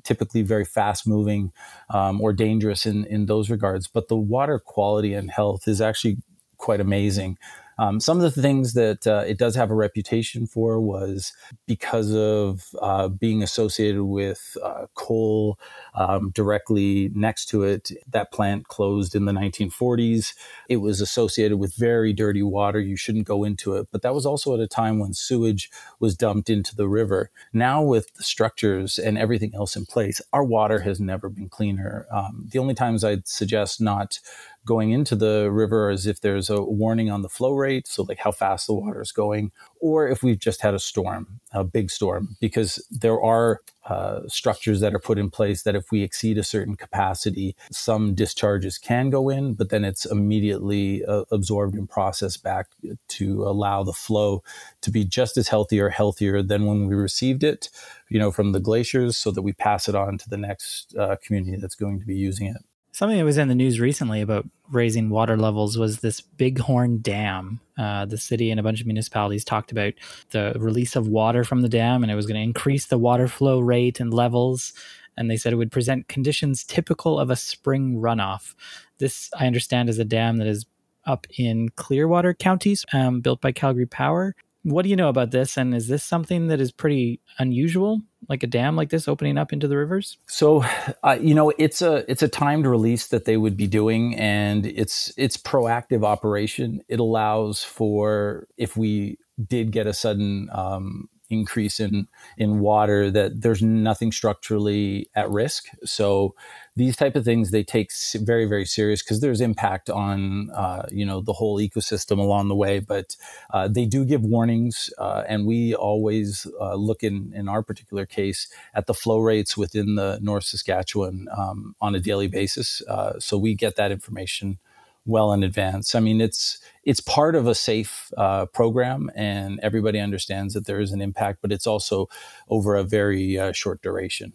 typically 0.08 0.42
very 0.42 0.64
fast 0.66 1.06
moving 1.06 1.52
um, 1.90 2.22
or 2.22 2.32
dangerous 2.32 2.86
in, 2.86 3.06
in 3.06 3.26
those 3.26 3.50
regards. 3.50 3.88
But 3.88 4.08
the 4.08 4.16
water 4.16 4.58
quality 4.58 5.14
and 5.14 5.30
health 5.30 5.68
is 5.68 5.82
actually 5.82 6.18
quite 6.58 6.80
amazing. 6.80 7.38
Um, 7.80 8.00
some 8.00 8.18
of 8.20 8.24
the 8.24 8.42
things 8.42 8.74
that 8.74 9.06
uh, 9.06 9.24
it 9.28 9.38
does 9.38 9.56
have 9.56 9.70
a 9.70 9.76
reputation 9.76 10.48
for 10.48 10.80
was 10.80 11.34
because 11.68 12.12
of 12.16 12.70
uh, 12.82 13.08
being 13.08 13.44
associated 13.44 14.04
with 14.04 14.58
uh, 14.64 14.88
coal 14.96 15.60
um, 15.98 16.30
directly 16.30 17.12
next 17.14 17.46
to 17.48 17.64
it. 17.64 17.92
That 18.08 18.32
plant 18.32 18.68
closed 18.68 19.16
in 19.16 19.26
the 19.26 19.32
1940s. 19.32 20.34
It 20.70 20.78
was 20.78 21.02
associated 21.02 21.58
with 21.58 21.76
very 21.76 22.14
dirty 22.14 22.44
water. 22.44 22.80
You 22.80 22.96
shouldn't 22.96 23.26
go 23.26 23.44
into 23.44 23.76
it. 23.76 23.88
But 23.92 24.04
that 24.04 24.14
was 24.14 24.26
also 24.26 24.54
at 24.54 24.60
a 24.60 24.68
time 24.68 25.00
when 25.00 25.14
sewage 25.14 25.70
was 26.00 26.16
dumped 26.16 26.50
into 26.50 26.76
the 26.76 26.88
river. 26.88 27.32
Now, 27.52 27.82
with 27.82 28.14
the 28.14 28.24
structures 28.24 29.00
and 29.00 29.18
everything 29.18 29.56
else 29.56 29.76
in 29.76 29.86
place, 29.86 30.22
our 30.32 30.44
water 30.44 30.80
has 30.82 31.00
never 31.00 31.30
been 31.30 31.50
cleaner. 31.50 32.06
Um, 32.12 32.48
the 32.52 32.60
only 32.60 32.76
times 32.76 33.04
I'd 33.04 33.28
suggest 33.28 33.82
not 33.82 34.20
going 34.68 34.92
into 34.92 35.16
the 35.16 35.50
river 35.50 35.90
is 35.90 36.06
if 36.06 36.22
there's 36.22 36.50
a 36.50 36.62
warning 36.62 37.10
on 37.10 37.24
the 37.24 37.30
flow 37.30 37.54
rate, 37.54 37.88
so 37.88 38.04
like 38.04 38.20
how 38.20 38.32
fast 38.32 38.68
the 38.68 38.74
water 38.74 39.02
is 39.02 39.12
going, 39.12 39.52
or 39.80 40.08
if 40.08 40.22
we've 40.22 40.38
just 40.38 40.62
had 40.62 40.76
a 40.76 40.80
storm, 40.80 41.40
a 41.54 41.64
big 41.64 41.90
storm, 41.90 42.36
because 42.40 42.86
there 42.92 43.20
are 43.20 43.62
uh, 43.88 44.22
structures 44.28 44.80
that 44.82 44.94
are 44.94 45.00
put 45.00 45.18
in 45.18 45.30
place 45.30 45.64
that 45.64 45.76
if 45.76 45.92
we 45.92 46.04
exceed 46.04 46.38
a 46.38 46.44
certain 46.44 46.76
capacity, 46.76 47.56
some 47.72 48.14
discharges 48.14 48.78
can 48.78 49.10
go 49.10 49.30
in, 49.30 49.54
but 49.54 49.70
then 49.70 49.86
it's 49.86 50.06
immediately 50.06 51.06
uh, 51.06 51.24
absorbed 51.32 51.76
and 51.76 51.90
processed 51.90 52.44
back 52.44 52.68
to 53.08 53.44
allow 53.44 53.84
the 53.84 53.94
flow 53.94 54.44
to 54.82 54.92
be 54.92 55.06
just 55.06 55.38
as 55.38 55.48
healthy 55.48 55.80
or 55.80 55.90
healthier 55.90 56.42
than 56.42 56.66
when 56.66 56.88
we 56.88 56.96
received 56.96 57.44
it, 57.44 57.70
you 58.10 58.20
know, 58.20 58.32
from 58.32 58.52
the 58.52 58.60
glaciers, 58.60 59.18
so 59.18 59.32
that 59.32 59.42
we 59.42 59.54
pass 59.54 59.88
it 59.88 59.96
on 59.96 60.18
to 60.18 60.30
the 60.30 60.38
next 60.38 60.96
uh, 60.98 61.16
community 61.22 61.58
that's 61.58 61.76
going 61.76 62.00
to 62.00 62.06
be 62.06 62.16
using 62.16 62.48
it. 62.48 62.64
Something 62.98 63.20
that 63.20 63.26
was 63.26 63.38
in 63.38 63.48
the 63.48 63.54
news 63.54 63.80
recently 63.80 64.22
about 64.22 64.50
raising 64.72 65.12
water 65.12 65.38
levels 65.38 65.78
was 65.78 66.00
this 66.00 66.20
Bighorn 66.20 66.98
Dam. 67.04 67.60
Uh, 67.78 68.06
the 68.06 68.18
city 68.18 68.50
and 68.50 68.60
a 68.60 68.64
bunch 68.64 68.82
of 68.82 68.88
municipalities 68.88 69.46
talked 69.46 69.72
about 69.72 69.94
the 70.32 70.54
release 70.58 70.96
of 70.96 71.08
water 71.08 71.44
from 71.44 71.62
the 71.62 71.70
dam, 71.70 72.02
and 72.02 72.12
it 72.12 72.16
was 72.16 72.26
going 72.26 72.38
to 72.38 72.42
increase 72.42 72.88
the 72.88 72.98
water 72.98 73.28
flow 73.28 73.60
rate 73.60 74.00
and 74.00 74.12
levels. 74.12 74.74
And 75.16 75.30
they 75.30 75.38
said 75.38 75.54
it 75.54 75.58
would 75.58 75.72
present 75.72 76.08
conditions 76.08 76.64
typical 76.64 77.20
of 77.20 77.30
a 77.30 77.36
spring 77.36 77.98
runoff. 77.98 78.56
This, 78.98 79.30
I 79.38 79.46
understand, 79.46 79.90
is 79.90 80.00
a 80.00 80.04
dam 80.04 80.38
that 80.38 80.48
is 80.48 80.66
up 81.06 81.28
in 81.38 81.70
Clearwater 81.76 82.34
counties, 82.34 82.84
um, 82.94 83.22
built 83.22 83.42
by 83.42 83.52
Calgary 83.52 83.86
Power. 83.86 84.34
What 84.68 84.84
do 84.84 84.90
you 84.90 84.98
know 84.98 85.08
about 85.08 85.32
this? 85.32 85.56
And 85.56 85.74
is 85.74 85.88
this 85.88 86.04
something 86.04 86.48
that 86.48 86.60
is 86.60 86.74
pretty 86.74 87.22
unusual, 87.40 88.02
like 88.28 88.44
a 88.44 88.48
dam 88.48 88.76
like 88.76 88.90
this 88.90 89.08
opening 89.08 89.38
up 89.38 89.54
into 89.54 89.66
the 89.66 89.78
rivers? 89.78 90.18
So, 90.28 90.66
uh, 91.04 91.18
you 91.22 91.34
know, 91.34 91.54
it's 91.58 91.82
a 91.82 92.04
it's 92.12 92.22
a 92.22 92.28
timed 92.28 92.66
release 92.66 93.08
that 93.08 93.24
they 93.24 93.38
would 93.38 93.56
be 93.56 93.66
doing, 93.66 94.14
and 94.16 94.66
it's 94.66 95.14
it's 95.16 95.38
proactive 95.38 96.04
operation. 96.04 96.82
It 96.90 97.00
allows 97.00 97.64
for 97.64 98.46
if 98.58 98.76
we 98.76 99.20
did 99.42 99.72
get 99.72 99.88
a 99.88 99.94
sudden 99.94 100.50
um, 100.52 101.08
increase 101.30 101.80
in 101.80 102.08
in 102.38 102.60
water 102.60 103.12
that 103.12 103.42
there's 103.42 103.62
nothing 103.62 104.12
structurally 104.12 105.10
at 105.16 105.30
risk. 105.30 105.66
So 105.84 106.36
these 106.76 106.96
type 106.96 107.16
of 107.16 107.26
things 107.26 107.52
they 107.52 107.64
take 107.64 107.92
very 108.16 108.46
very 108.46 108.66
serious 108.66 109.02
because 109.04 109.20
there's 109.20 109.42
impact 109.42 109.90
on 109.90 110.50
uh, 110.52 110.86
you 110.92 111.06
know 111.06 111.22
the 111.22 111.34
whole 111.34 111.58
ecosystem 111.60 112.20
along 112.20 112.48
the 112.48 112.56
way. 112.56 112.80
But 112.80 113.16
uh, 113.52 113.68
they 113.68 113.86
do 113.86 114.06
give 114.06 114.24
warnings 114.24 114.90
uh, 114.98 115.24
and 115.28 115.46
we 115.46 115.74
always 115.74 116.48
uh, 116.60 116.76
look 116.76 117.04
in 117.04 117.34
in 117.36 117.48
our 117.48 117.64
particular 117.64 118.06
case 118.06 118.48
at 118.74 118.88
the 118.88 118.94
flow 118.94 119.20
rates 119.20 119.58
within 119.58 119.96
the 119.96 120.20
north 120.22 120.46
saskatchewan 120.46 121.28
um, 121.36 121.76
on 121.82 121.96
a 121.96 122.00
daily 122.00 122.28
basis. 122.28 122.82
Uh, 122.88 123.20
so 123.20 123.38
we 123.38 123.54
get 123.54 123.76
that 123.76 123.92
information 123.92 124.60
well 125.08 125.34
in 125.34 125.44
advance. 125.44 125.96
I 125.96 126.00
mean, 126.00 126.22
it's 126.22 126.60
it's 126.84 127.00
part 127.00 127.36
of 127.36 127.48
a 127.48 127.56
safe 127.56 128.12
uh, 128.18 128.46
program, 128.48 129.10
and 129.16 129.60
everybody 129.64 130.00
understands 130.00 130.54
that 130.54 130.66
there 130.66 130.80
is 130.80 130.92
an 130.92 131.02
impact, 131.02 131.40
but 131.42 131.52
it's 131.52 131.68
also 131.68 132.08
over 132.50 132.76
a 132.76 132.84
very 132.84 133.40
uh, 133.40 133.52
short 133.52 133.82
duration. 133.82 134.34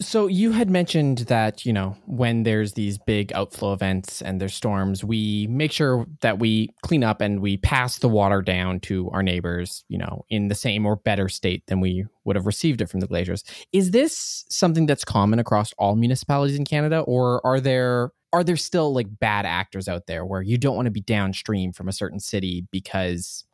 So 0.00 0.26
you 0.26 0.50
had 0.50 0.68
mentioned 0.68 1.18
that 1.28 1.64
you 1.64 1.72
know 1.72 1.96
when 2.06 2.42
there's 2.42 2.72
these 2.72 2.98
big 2.98 3.32
outflow 3.34 3.72
events 3.72 4.20
and 4.20 4.40
there's 4.40 4.54
storms, 4.54 5.04
we 5.04 5.46
make 5.48 5.70
sure 5.70 6.06
that 6.22 6.38
we 6.38 6.70
clean 6.82 7.04
up 7.04 7.20
and 7.20 7.40
we 7.40 7.56
pass 7.56 7.98
the 7.98 8.08
water 8.08 8.42
down 8.42 8.80
to 8.80 9.10
our 9.10 9.22
neighbors, 9.22 9.84
you 9.88 9.98
know, 9.98 10.24
in 10.28 10.48
the 10.48 10.54
same 10.54 10.86
or 10.86 10.96
better 10.96 11.28
state 11.28 11.64
than 11.66 11.80
we 11.80 12.04
would 12.24 12.36
have 12.36 12.46
received 12.46 12.80
it 12.80 12.88
from 12.88 13.00
the 13.00 13.06
glaciers. 13.06 13.44
Is 13.72 13.92
this 13.92 14.44
something 14.48 14.86
that's 14.86 15.04
common 15.04 15.38
across 15.38 15.72
all 15.78 15.94
municipalities 15.94 16.56
in 16.56 16.64
Canada, 16.64 17.00
or 17.00 17.44
are 17.46 17.60
there 17.60 18.10
are 18.32 18.44
there 18.44 18.56
still 18.56 18.94
like 18.94 19.18
bad 19.20 19.44
actors 19.46 19.88
out 19.88 20.06
there 20.06 20.24
where 20.24 20.42
you 20.42 20.56
don't 20.56 20.76
want 20.76 20.86
to 20.86 20.90
be 20.92 21.02
downstream 21.02 21.72
from 21.72 21.88
a 21.88 21.92
certain 21.92 22.20
city 22.20 22.66
because 22.70 23.44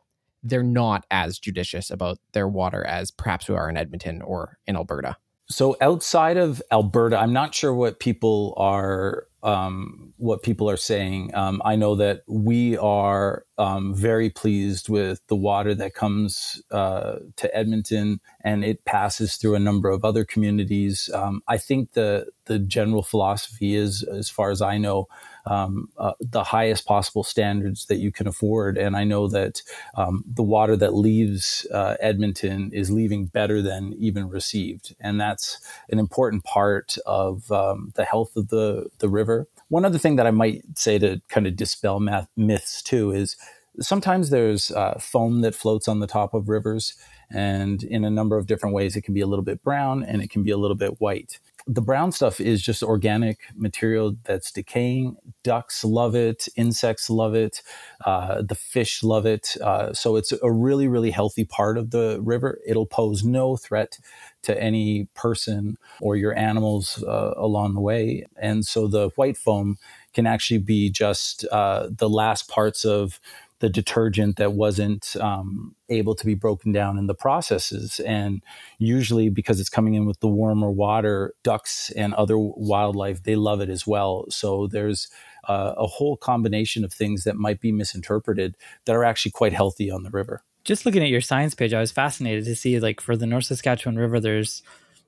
they're 0.41 0.63
not 0.63 1.05
as 1.11 1.37
judicious 1.37 1.91
about 1.91 2.17
their 2.33 2.47
water 2.47 2.85
as 2.85 3.11
perhaps 3.11 3.49
we 3.49 3.55
are 3.55 3.69
in 3.69 3.75
Edmonton 3.77 4.21
or 4.21 4.57
in 4.65 4.75
Alberta? 4.77 5.17
So 5.49 5.75
outside 5.81 6.37
of 6.37 6.61
Alberta, 6.71 7.17
I'm 7.17 7.33
not 7.33 7.55
sure 7.55 7.73
what 7.73 7.99
people 7.99 8.53
are 8.57 9.25
um, 9.41 10.13
what 10.17 10.43
people 10.43 10.69
are 10.69 10.77
saying. 10.77 11.33
Um, 11.33 11.61
I 11.63 11.77
know 11.77 11.95
that 11.95 12.23
we 12.27 12.77
are 12.77 13.45
um, 13.57 13.95
very 13.95 14.29
pleased 14.29 14.89
with 14.89 15.25
the 15.27 15.35
water 15.35 15.73
that 15.75 15.93
comes 15.93 16.61
uh, 16.71 17.19
to 17.37 17.55
Edmonton, 17.55 18.19
and 18.41 18.65
it 18.65 18.83
passes 18.83 19.37
through 19.37 19.55
a 19.55 19.59
number 19.59 19.89
of 19.89 20.03
other 20.03 20.25
communities. 20.25 21.09
Um, 21.13 21.41
I 21.47 21.57
think 21.57 21.93
the 21.93 22.27
the 22.45 22.59
general 22.59 23.01
philosophy 23.01 23.75
is, 23.75 24.03
as 24.03 24.29
far 24.29 24.51
as 24.51 24.61
I 24.61 24.77
know, 24.77 25.07
um, 25.45 25.89
uh, 25.97 26.13
the 26.19 26.43
highest 26.43 26.85
possible 26.85 27.23
standards 27.23 27.85
that 27.87 27.97
you 27.97 28.11
can 28.11 28.27
afford. 28.27 28.77
And 28.77 28.95
I 28.95 29.03
know 29.03 29.27
that 29.27 29.61
um, 29.95 30.23
the 30.27 30.43
water 30.43 30.75
that 30.77 30.93
leaves 30.93 31.65
uh, 31.73 31.95
Edmonton 31.99 32.71
is 32.73 32.91
leaving 32.91 33.25
better 33.25 33.61
than 33.61 33.93
even 33.97 34.29
received, 34.29 34.95
and 34.99 35.19
that's 35.19 35.59
an 35.89 35.99
important 35.99 36.43
part 36.43 36.97
of 37.05 37.51
um, 37.51 37.91
the 37.95 38.05
health 38.05 38.35
of 38.35 38.49
the 38.49 38.89
the 38.99 39.09
river. 39.09 39.47
One 39.69 39.85
other 39.85 39.99
thing 39.99 40.15
that 40.15 40.27
I 40.27 40.31
might 40.31 40.63
say 40.75 40.97
to 40.99 41.21
kind 41.29 41.45
of 41.45 41.55
dispel 41.55 41.99
math, 41.99 42.27
myths 42.35 42.81
too 42.81 43.11
is 43.11 43.37
sometimes 43.79 44.29
there's 44.29 44.71
uh, 44.71 44.97
foam 44.99 45.41
that 45.41 45.55
floats 45.55 45.87
on 45.87 45.99
the 45.99 46.07
top 46.07 46.33
of 46.33 46.49
rivers. 46.49 46.93
And 47.31 47.83
in 47.83 48.03
a 48.03 48.09
number 48.09 48.37
of 48.37 48.47
different 48.47 48.75
ways, 48.75 48.95
it 48.95 49.01
can 49.01 49.13
be 49.13 49.21
a 49.21 49.27
little 49.27 49.45
bit 49.45 49.63
brown 49.63 50.03
and 50.03 50.21
it 50.21 50.29
can 50.29 50.43
be 50.43 50.51
a 50.51 50.57
little 50.57 50.75
bit 50.77 50.99
white 50.99 51.39
the 51.71 51.81
brown 51.83 52.11
stuff 52.11 52.41
is 52.41 52.63
just 52.63 52.81
organic 52.81 53.41
material 53.55 54.15
that's 54.23 54.51
decaying. 54.51 55.17
Ducks 55.43 55.83
love 55.83 56.15
it, 56.15 56.47
insects 56.55 57.11
love 57.11 57.35
it, 57.35 57.61
uh, 58.05 58.41
the 58.41 58.55
fish 58.55 59.03
love 59.03 59.27
it. 59.27 59.55
Uh, 59.61 59.93
so 59.93 60.15
it's 60.15 60.31
a 60.31 60.51
really, 60.51 60.87
really 60.87 61.11
healthy 61.11 61.45
part 61.45 61.77
of 61.77 61.91
the 61.91 62.19
river. 62.23 62.57
It'll 62.65 62.87
pose 62.87 63.23
no 63.23 63.55
threat 63.55 63.99
to 64.41 64.59
any 64.59 65.07
person 65.13 65.77
or 66.01 66.15
your 66.15 66.35
animals 66.35 67.03
uh, 67.03 67.35
along 67.37 67.75
the 67.75 67.81
way. 67.81 68.25
And 68.41 68.65
so 68.65 68.87
the 68.87 69.09
white 69.09 69.37
foam 69.37 69.77
can 70.13 70.25
actually 70.25 70.57
be 70.57 70.89
just 70.89 71.45
uh, 71.51 71.87
the 71.95 72.09
last 72.09 72.49
parts 72.49 72.83
of 72.83 73.19
the 73.59 73.69
detergent 73.69 74.37
that 74.37 74.53
wasn't 74.53 75.15
um, 75.19 75.75
able 75.89 76.15
to 76.15 76.25
be 76.25 76.33
broken 76.33 76.71
down 76.71 76.97
in 76.97 77.07
the 77.07 77.13
processes. 77.13 77.99
And 77.99 78.41
usually, 78.77 79.29
because 79.29 79.59
it's 79.59 79.69
coming 79.69 79.93
in 79.93 80.05
with 80.05 80.19
the 80.21 80.27
warmer 80.27 80.71
water, 80.71 81.33
ducks 81.43 81.91
and 81.91 82.13
other 82.13 82.37
wildlife 82.37 83.23
they 83.23 83.35
love 83.35 83.61
it 83.61 83.69
as 83.69 83.85
well. 83.85 84.25
So 84.29 84.67
there's 84.67 85.09
uh, 85.47 85.73
a 85.77 85.87
whole 85.87 86.17
combination 86.17 86.83
of 86.83 86.93
things 86.93 87.23
that 87.23 87.35
might 87.35 87.59
be 87.59 87.71
misinterpreted 87.71 88.55
that 88.85 88.95
are 88.95 89.03
actually 89.03 89.31
quite 89.31 89.53
healthy 89.53 89.91
on 89.91 90.03
the 90.03 90.09
river. 90.09 90.43
Just 90.63 90.85
looking 90.85 91.03
at 91.03 91.09
your 91.09 91.21
science 91.21 91.55
page, 91.55 91.73
I 91.73 91.79
was 91.79 91.91
fascinated 91.91 92.45
to 92.45 92.55
see 92.55 92.79
like 92.79 93.01
for 93.01 93.15
the 93.15 93.25
North 93.25 93.45
Saskatchewan 93.45 93.97
River, 93.97 94.19
there's 94.19 94.61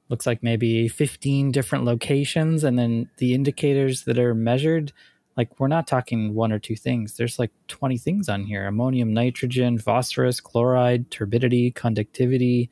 looks 0.10 0.28
like 0.28 0.44
maybe 0.44 0.90
15 0.90 1.52
different 1.52 1.86
locations 1.86 2.66
and 2.66 2.78
then 2.78 3.10
the 3.18 3.34
indicators 3.34 4.04
that 4.04 4.20
are 4.20 4.36
measured 4.36 4.92
like 5.38 5.60
we're 5.60 5.68
not 5.68 5.88
talking 5.88 6.34
one 6.34 6.52
or 6.52 6.60
two 6.60 6.76
things. 6.76 7.18
There's 7.18 7.40
like 7.40 7.52
20 7.68 7.98
things 7.98 8.30
on 8.30 8.44
here. 8.44 8.68
Ammonium 8.68 9.14
nitrogen 9.14 9.78
phosphorus 9.78 10.40
chloride 10.40 11.10
turbidity 11.12 11.72
conductivity 11.72 12.70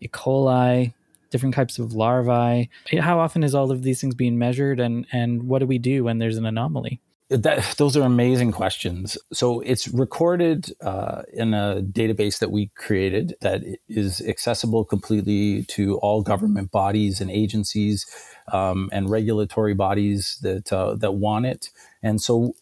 e. 0.00 0.08
coli 0.08 0.92
different 1.30 1.54
types 1.54 1.78
of 1.78 1.92
larvae. 1.92 2.70
How 3.00 3.18
often 3.18 3.42
is 3.42 3.54
all 3.54 3.70
of 3.72 3.82
these 3.82 4.00
things 4.00 4.14
being 4.14 4.38
measured 4.38 4.80
and 4.80 5.06
and 5.12 5.48
what 5.48 5.58
do 5.58 5.66
we 5.66 5.78
do 5.78 6.04
when 6.04 6.18
there's 6.18 6.36
an 6.36 6.46
anomaly 6.46 7.00
that, 7.28 7.74
those 7.76 7.96
are 7.96 8.02
amazing 8.02 8.52
questions. 8.52 9.18
So 9.32 9.60
it's 9.60 9.88
recorded 9.88 10.72
uh, 10.80 11.22
in 11.32 11.54
a 11.54 11.82
database 11.82 12.38
that 12.38 12.52
we 12.52 12.70
created 12.76 13.34
that 13.40 13.62
is 13.88 14.20
accessible 14.20 14.84
completely 14.84 15.64
to 15.64 15.98
all 15.98 16.22
government 16.22 16.70
bodies 16.70 17.20
and 17.20 17.30
agencies 17.30 18.06
um, 18.52 18.88
and 18.92 19.10
regulatory 19.10 19.74
bodies 19.74 20.38
that 20.42 20.72
uh, 20.72 20.94
that 20.94 21.12
want 21.12 21.46
it. 21.46 21.70
And 22.00 22.22
so, 22.22 22.52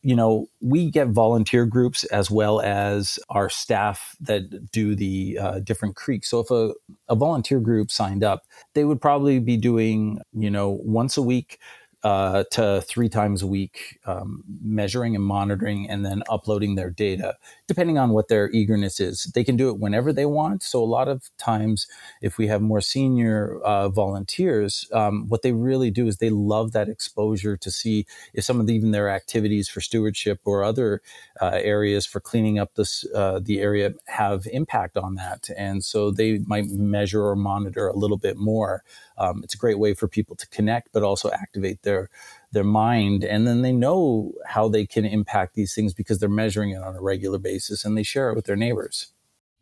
you 0.00 0.16
know, 0.16 0.46
we 0.62 0.90
get 0.90 1.08
volunteer 1.08 1.66
groups 1.66 2.04
as 2.04 2.30
well 2.30 2.62
as 2.62 3.18
our 3.28 3.50
staff 3.50 4.16
that 4.20 4.72
do 4.72 4.94
the 4.94 5.38
uh, 5.38 5.58
different 5.58 5.96
creeks. 5.96 6.30
So 6.30 6.40
if 6.40 6.50
a, 6.50 6.72
a 7.08 7.14
volunteer 7.14 7.60
group 7.60 7.90
signed 7.90 8.24
up, 8.24 8.44
they 8.72 8.84
would 8.84 9.02
probably 9.02 9.38
be 9.40 9.58
doing, 9.58 10.20
you 10.32 10.50
know, 10.50 10.78
once 10.82 11.18
a 11.18 11.22
week 11.22 11.58
uh, 12.04 12.44
to 12.52 12.82
three 12.82 13.08
times 13.08 13.42
a 13.42 13.46
week, 13.46 13.98
um, 14.04 14.44
measuring 14.62 15.16
and 15.16 15.24
monitoring 15.24 15.88
and 15.88 16.04
then 16.04 16.22
uploading 16.28 16.74
their 16.74 16.90
data, 16.90 17.36
depending 17.66 17.96
on 17.98 18.10
what 18.10 18.28
their 18.28 18.50
eagerness 18.50 19.00
is. 19.00 19.24
They 19.34 19.44
can 19.44 19.56
do 19.56 19.68
it 19.68 19.78
whenever 19.78 20.12
they 20.12 20.26
want. 20.26 20.62
So, 20.62 20.82
a 20.82 20.84
lot 20.84 21.08
of 21.08 21.30
times, 21.38 21.86
if 22.20 22.36
we 22.38 22.46
have 22.48 22.60
more 22.60 22.80
senior 22.80 23.58
uh, 23.64 23.88
volunteers, 23.88 24.86
um, 24.92 25.26
what 25.28 25.42
they 25.42 25.52
really 25.52 25.90
do 25.90 26.06
is 26.06 26.18
they 26.18 26.30
love 26.30 26.72
that 26.72 26.88
exposure 26.88 27.56
to 27.56 27.70
see 27.70 28.06
if 28.34 28.44
some 28.44 28.60
of 28.60 28.66
the, 28.66 28.74
even 28.74 28.90
their 28.90 29.08
activities 29.08 29.68
for 29.68 29.80
stewardship 29.80 30.40
or 30.44 30.62
other 30.62 31.00
uh, 31.40 31.60
areas 31.62 32.04
for 32.06 32.20
cleaning 32.20 32.58
up 32.58 32.74
this, 32.74 33.04
uh, 33.14 33.40
the 33.42 33.60
area 33.60 33.94
have 34.06 34.46
impact 34.52 34.96
on 34.96 35.14
that. 35.14 35.48
And 35.56 35.84
so, 35.84 36.10
they 36.10 36.38
might 36.46 36.66
measure 36.66 37.24
or 37.24 37.36
monitor 37.36 37.88
a 37.88 37.96
little 37.96 38.18
bit 38.18 38.36
more. 38.36 38.82
Um, 39.16 39.42
it's 39.42 39.54
a 39.54 39.58
great 39.58 39.78
way 39.78 39.94
for 39.94 40.08
people 40.08 40.36
to 40.36 40.48
connect, 40.48 40.92
but 40.92 41.02
also 41.02 41.30
activate 41.30 41.82
their 41.82 42.10
their 42.54 42.64
mind 42.64 43.24
and 43.24 43.46
then 43.46 43.62
they 43.62 43.72
know 43.72 44.32
how 44.46 44.68
they 44.68 44.86
can 44.86 45.04
impact 45.04 45.54
these 45.54 45.74
things 45.74 45.92
because 45.92 46.18
they're 46.18 46.28
measuring 46.28 46.70
it 46.70 46.82
on 46.82 46.96
a 46.96 47.00
regular 47.02 47.38
basis 47.38 47.84
and 47.84 47.96
they 47.96 48.02
share 48.02 48.30
it 48.30 48.34
with 48.34 48.46
their 48.46 48.56
neighbors 48.56 49.12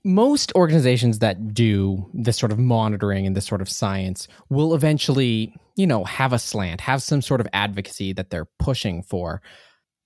most 0.04 0.52
organizations 0.54 1.20
that 1.20 1.54
do 1.54 2.08
this 2.12 2.36
sort 2.36 2.52
of 2.52 2.58
monitoring 2.58 3.26
and 3.26 3.36
this 3.36 3.46
sort 3.46 3.60
of 3.60 3.68
science 3.68 4.26
will 4.48 4.74
eventually, 4.74 5.54
you 5.76 5.86
know, 5.86 6.04
have 6.04 6.32
a 6.32 6.38
slant, 6.38 6.80
have 6.80 7.02
some 7.02 7.22
sort 7.22 7.40
of 7.40 7.46
advocacy 7.52 8.12
that 8.12 8.30
they're 8.30 8.48
pushing 8.58 9.02
for. 9.02 9.42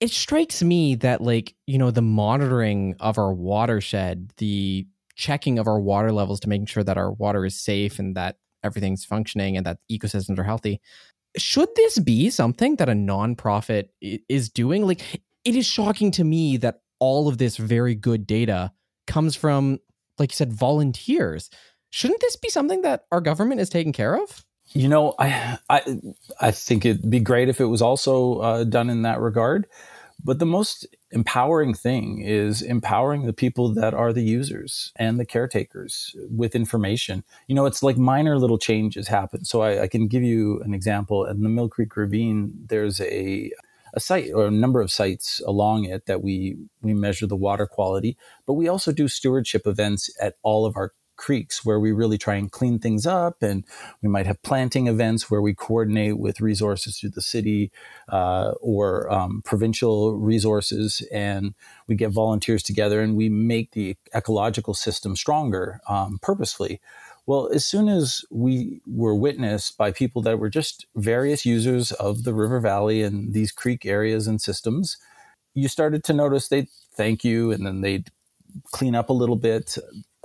It 0.00 0.10
strikes 0.10 0.62
me 0.62 0.96
that, 0.96 1.22
like, 1.22 1.54
you 1.66 1.78
know, 1.78 1.90
the 1.90 2.02
monitoring 2.02 2.94
of 3.00 3.16
our 3.16 3.32
watershed, 3.32 4.32
the 4.36 4.86
checking 5.14 5.58
of 5.58 5.66
our 5.66 5.80
water 5.80 6.12
levels 6.12 6.40
to 6.40 6.48
making 6.48 6.66
sure 6.66 6.84
that 6.84 6.98
our 6.98 7.10
water 7.10 7.46
is 7.46 7.58
safe 7.58 7.98
and 7.98 8.14
that 8.16 8.36
everything's 8.62 9.06
functioning 9.06 9.56
and 9.56 9.64
that 9.64 9.78
ecosystems 9.90 10.38
are 10.38 10.44
healthy. 10.44 10.80
Should 11.38 11.68
this 11.76 11.98
be 11.98 12.30
something 12.30 12.76
that 12.76 12.88
a 12.88 12.92
nonprofit 12.92 13.88
is 14.00 14.48
doing? 14.48 14.86
Like, 14.86 15.22
it 15.44 15.54
is 15.54 15.66
shocking 15.66 16.10
to 16.12 16.24
me 16.24 16.56
that 16.58 16.80
all 16.98 17.28
of 17.28 17.38
this 17.38 17.56
very 17.56 17.94
good 17.94 18.26
data 18.26 18.72
comes 19.06 19.36
from 19.36 19.80
like 20.18 20.32
you 20.32 20.36
said, 20.36 20.52
volunteers. 20.52 21.50
Shouldn't 21.90 22.20
this 22.20 22.36
be 22.36 22.48
something 22.48 22.82
that 22.82 23.04
our 23.12 23.20
government 23.20 23.60
is 23.60 23.68
taking 23.68 23.92
care 23.92 24.20
of? 24.20 24.44
You 24.72 24.88
know, 24.88 25.14
I 25.18 25.58
I 25.70 25.98
I 26.40 26.50
think 26.50 26.84
it'd 26.84 27.08
be 27.08 27.20
great 27.20 27.48
if 27.48 27.60
it 27.60 27.66
was 27.66 27.82
also 27.82 28.38
uh, 28.40 28.64
done 28.64 28.90
in 28.90 29.02
that 29.02 29.20
regard. 29.20 29.66
But 30.22 30.38
the 30.38 30.46
most 30.46 30.86
empowering 31.16 31.72
thing 31.72 32.20
is 32.20 32.60
empowering 32.60 33.24
the 33.24 33.32
people 33.32 33.72
that 33.72 33.94
are 33.94 34.12
the 34.12 34.22
users 34.22 34.92
and 34.96 35.18
the 35.18 35.24
caretakers 35.24 36.14
with 36.28 36.54
information. 36.54 37.24
You 37.48 37.54
know, 37.54 37.64
it's 37.64 37.82
like 37.82 37.96
minor 37.96 38.38
little 38.38 38.58
changes 38.58 39.08
happen. 39.08 39.46
So 39.46 39.62
I, 39.62 39.84
I 39.84 39.88
can 39.88 40.08
give 40.08 40.22
you 40.22 40.60
an 40.60 40.74
example. 40.74 41.24
In 41.24 41.42
the 41.42 41.48
Mill 41.48 41.70
Creek 41.70 41.96
Ravine, 41.96 42.52
there's 42.68 43.00
a 43.00 43.50
a 43.94 44.00
site 44.00 44.30
or 44.34 44.46
a 44.46 44.50
number 44.50 44.82
of 44.82 44.90
sites 44.90 45.40
along 45.46 45.86
it 45.86 46.04
that 46.04 46.22
we 46.22 46.56
we 46.82 46.92
measure 46.92 47.26
the 47.26 47.42
water 47.48 47.66
quality, 47.66 48.14
but 48.46 48.52
we 48.52 48.68
also 48.68 48.92
do 48.92 49.08
stewardship 49.08 49.66
events 49.66 50.14
at 50.20 50.34
all 50.42 50.66
of 50.66 50.76
our 50.76 50.92
creeks 51.16 51.64
where 51.64 51.80
we 51.80 51.92
really 51.92 52.18
try 52.18 52.34
and 52.34 52.52
clean 52.52 52.78
things 52.78 53.06
up 53.06 53.42
and 53.42 53.64
we 54.02 54.08
might 54.08 54.26
have 54.26 54.42
planting 54.42 54.86
events 54.86 55.30
where 55.30 55.42
we 55.42 55.54
coordinate 55.54 56.18
with 56.18 56.40
resources 56.40 56.98
through 56.98 57.10
the 57.10 57.22
city 57.22 57.70
uh, 58.08 58.52
or 58.60 59.10
um, 59.12 59.42
provincial 59.44 60.16
resources 60.16 61.06
and 61.12 61.54
we 61.88 61.94
get 61.94 62.10
volunteers 62.10 62.62
together 62.62 63.00
and 63.00 63.16
we 63.16 63.28
make 63.28 63.72
the 63.72 63.96
ecological 64.14 64.74
system 64.74 65.16
stronger 65.16 65.80
um, 65.88 66.18
purposefully 66.22 66.80
well, 67.26 67.50
as 67.52 67.66
soon 67.66 67.88
as 67.88 68.24
we 68.30 68.80
were 68.86 69.14
witnessed 69.14 69.76
by 69.76 69.90
people 69.90 70.22
that 70.22 70.38
were 70.38 70.48
just 70.48 70.86
various 70.94 71.44
users 71.44 71.90
of 71.92 72.22
the 72.22 72.32
river 72.32 72.60
valley 72.60 73.02
and 73.02 73.34
these 73.34 73.50
creek 73.50 73.84
areas 73.84 74.28
and 74.28 74.40
systems, 74.40 74.96
you 75.52 75.66
started 75.68 76.04
to 76.04 76.12
notice 76.12 76.48
they'd 76.48 76.68
thank 76.94 77.24
you 77.24 77.50
and 77.50 77.66
then 77.66 77.80
they'd 77.80 78.10
clean 78.70 78.94
up 78.94 79.10
a 79.10 79.14
little 79.14 79.36
bit. 79.36 79.76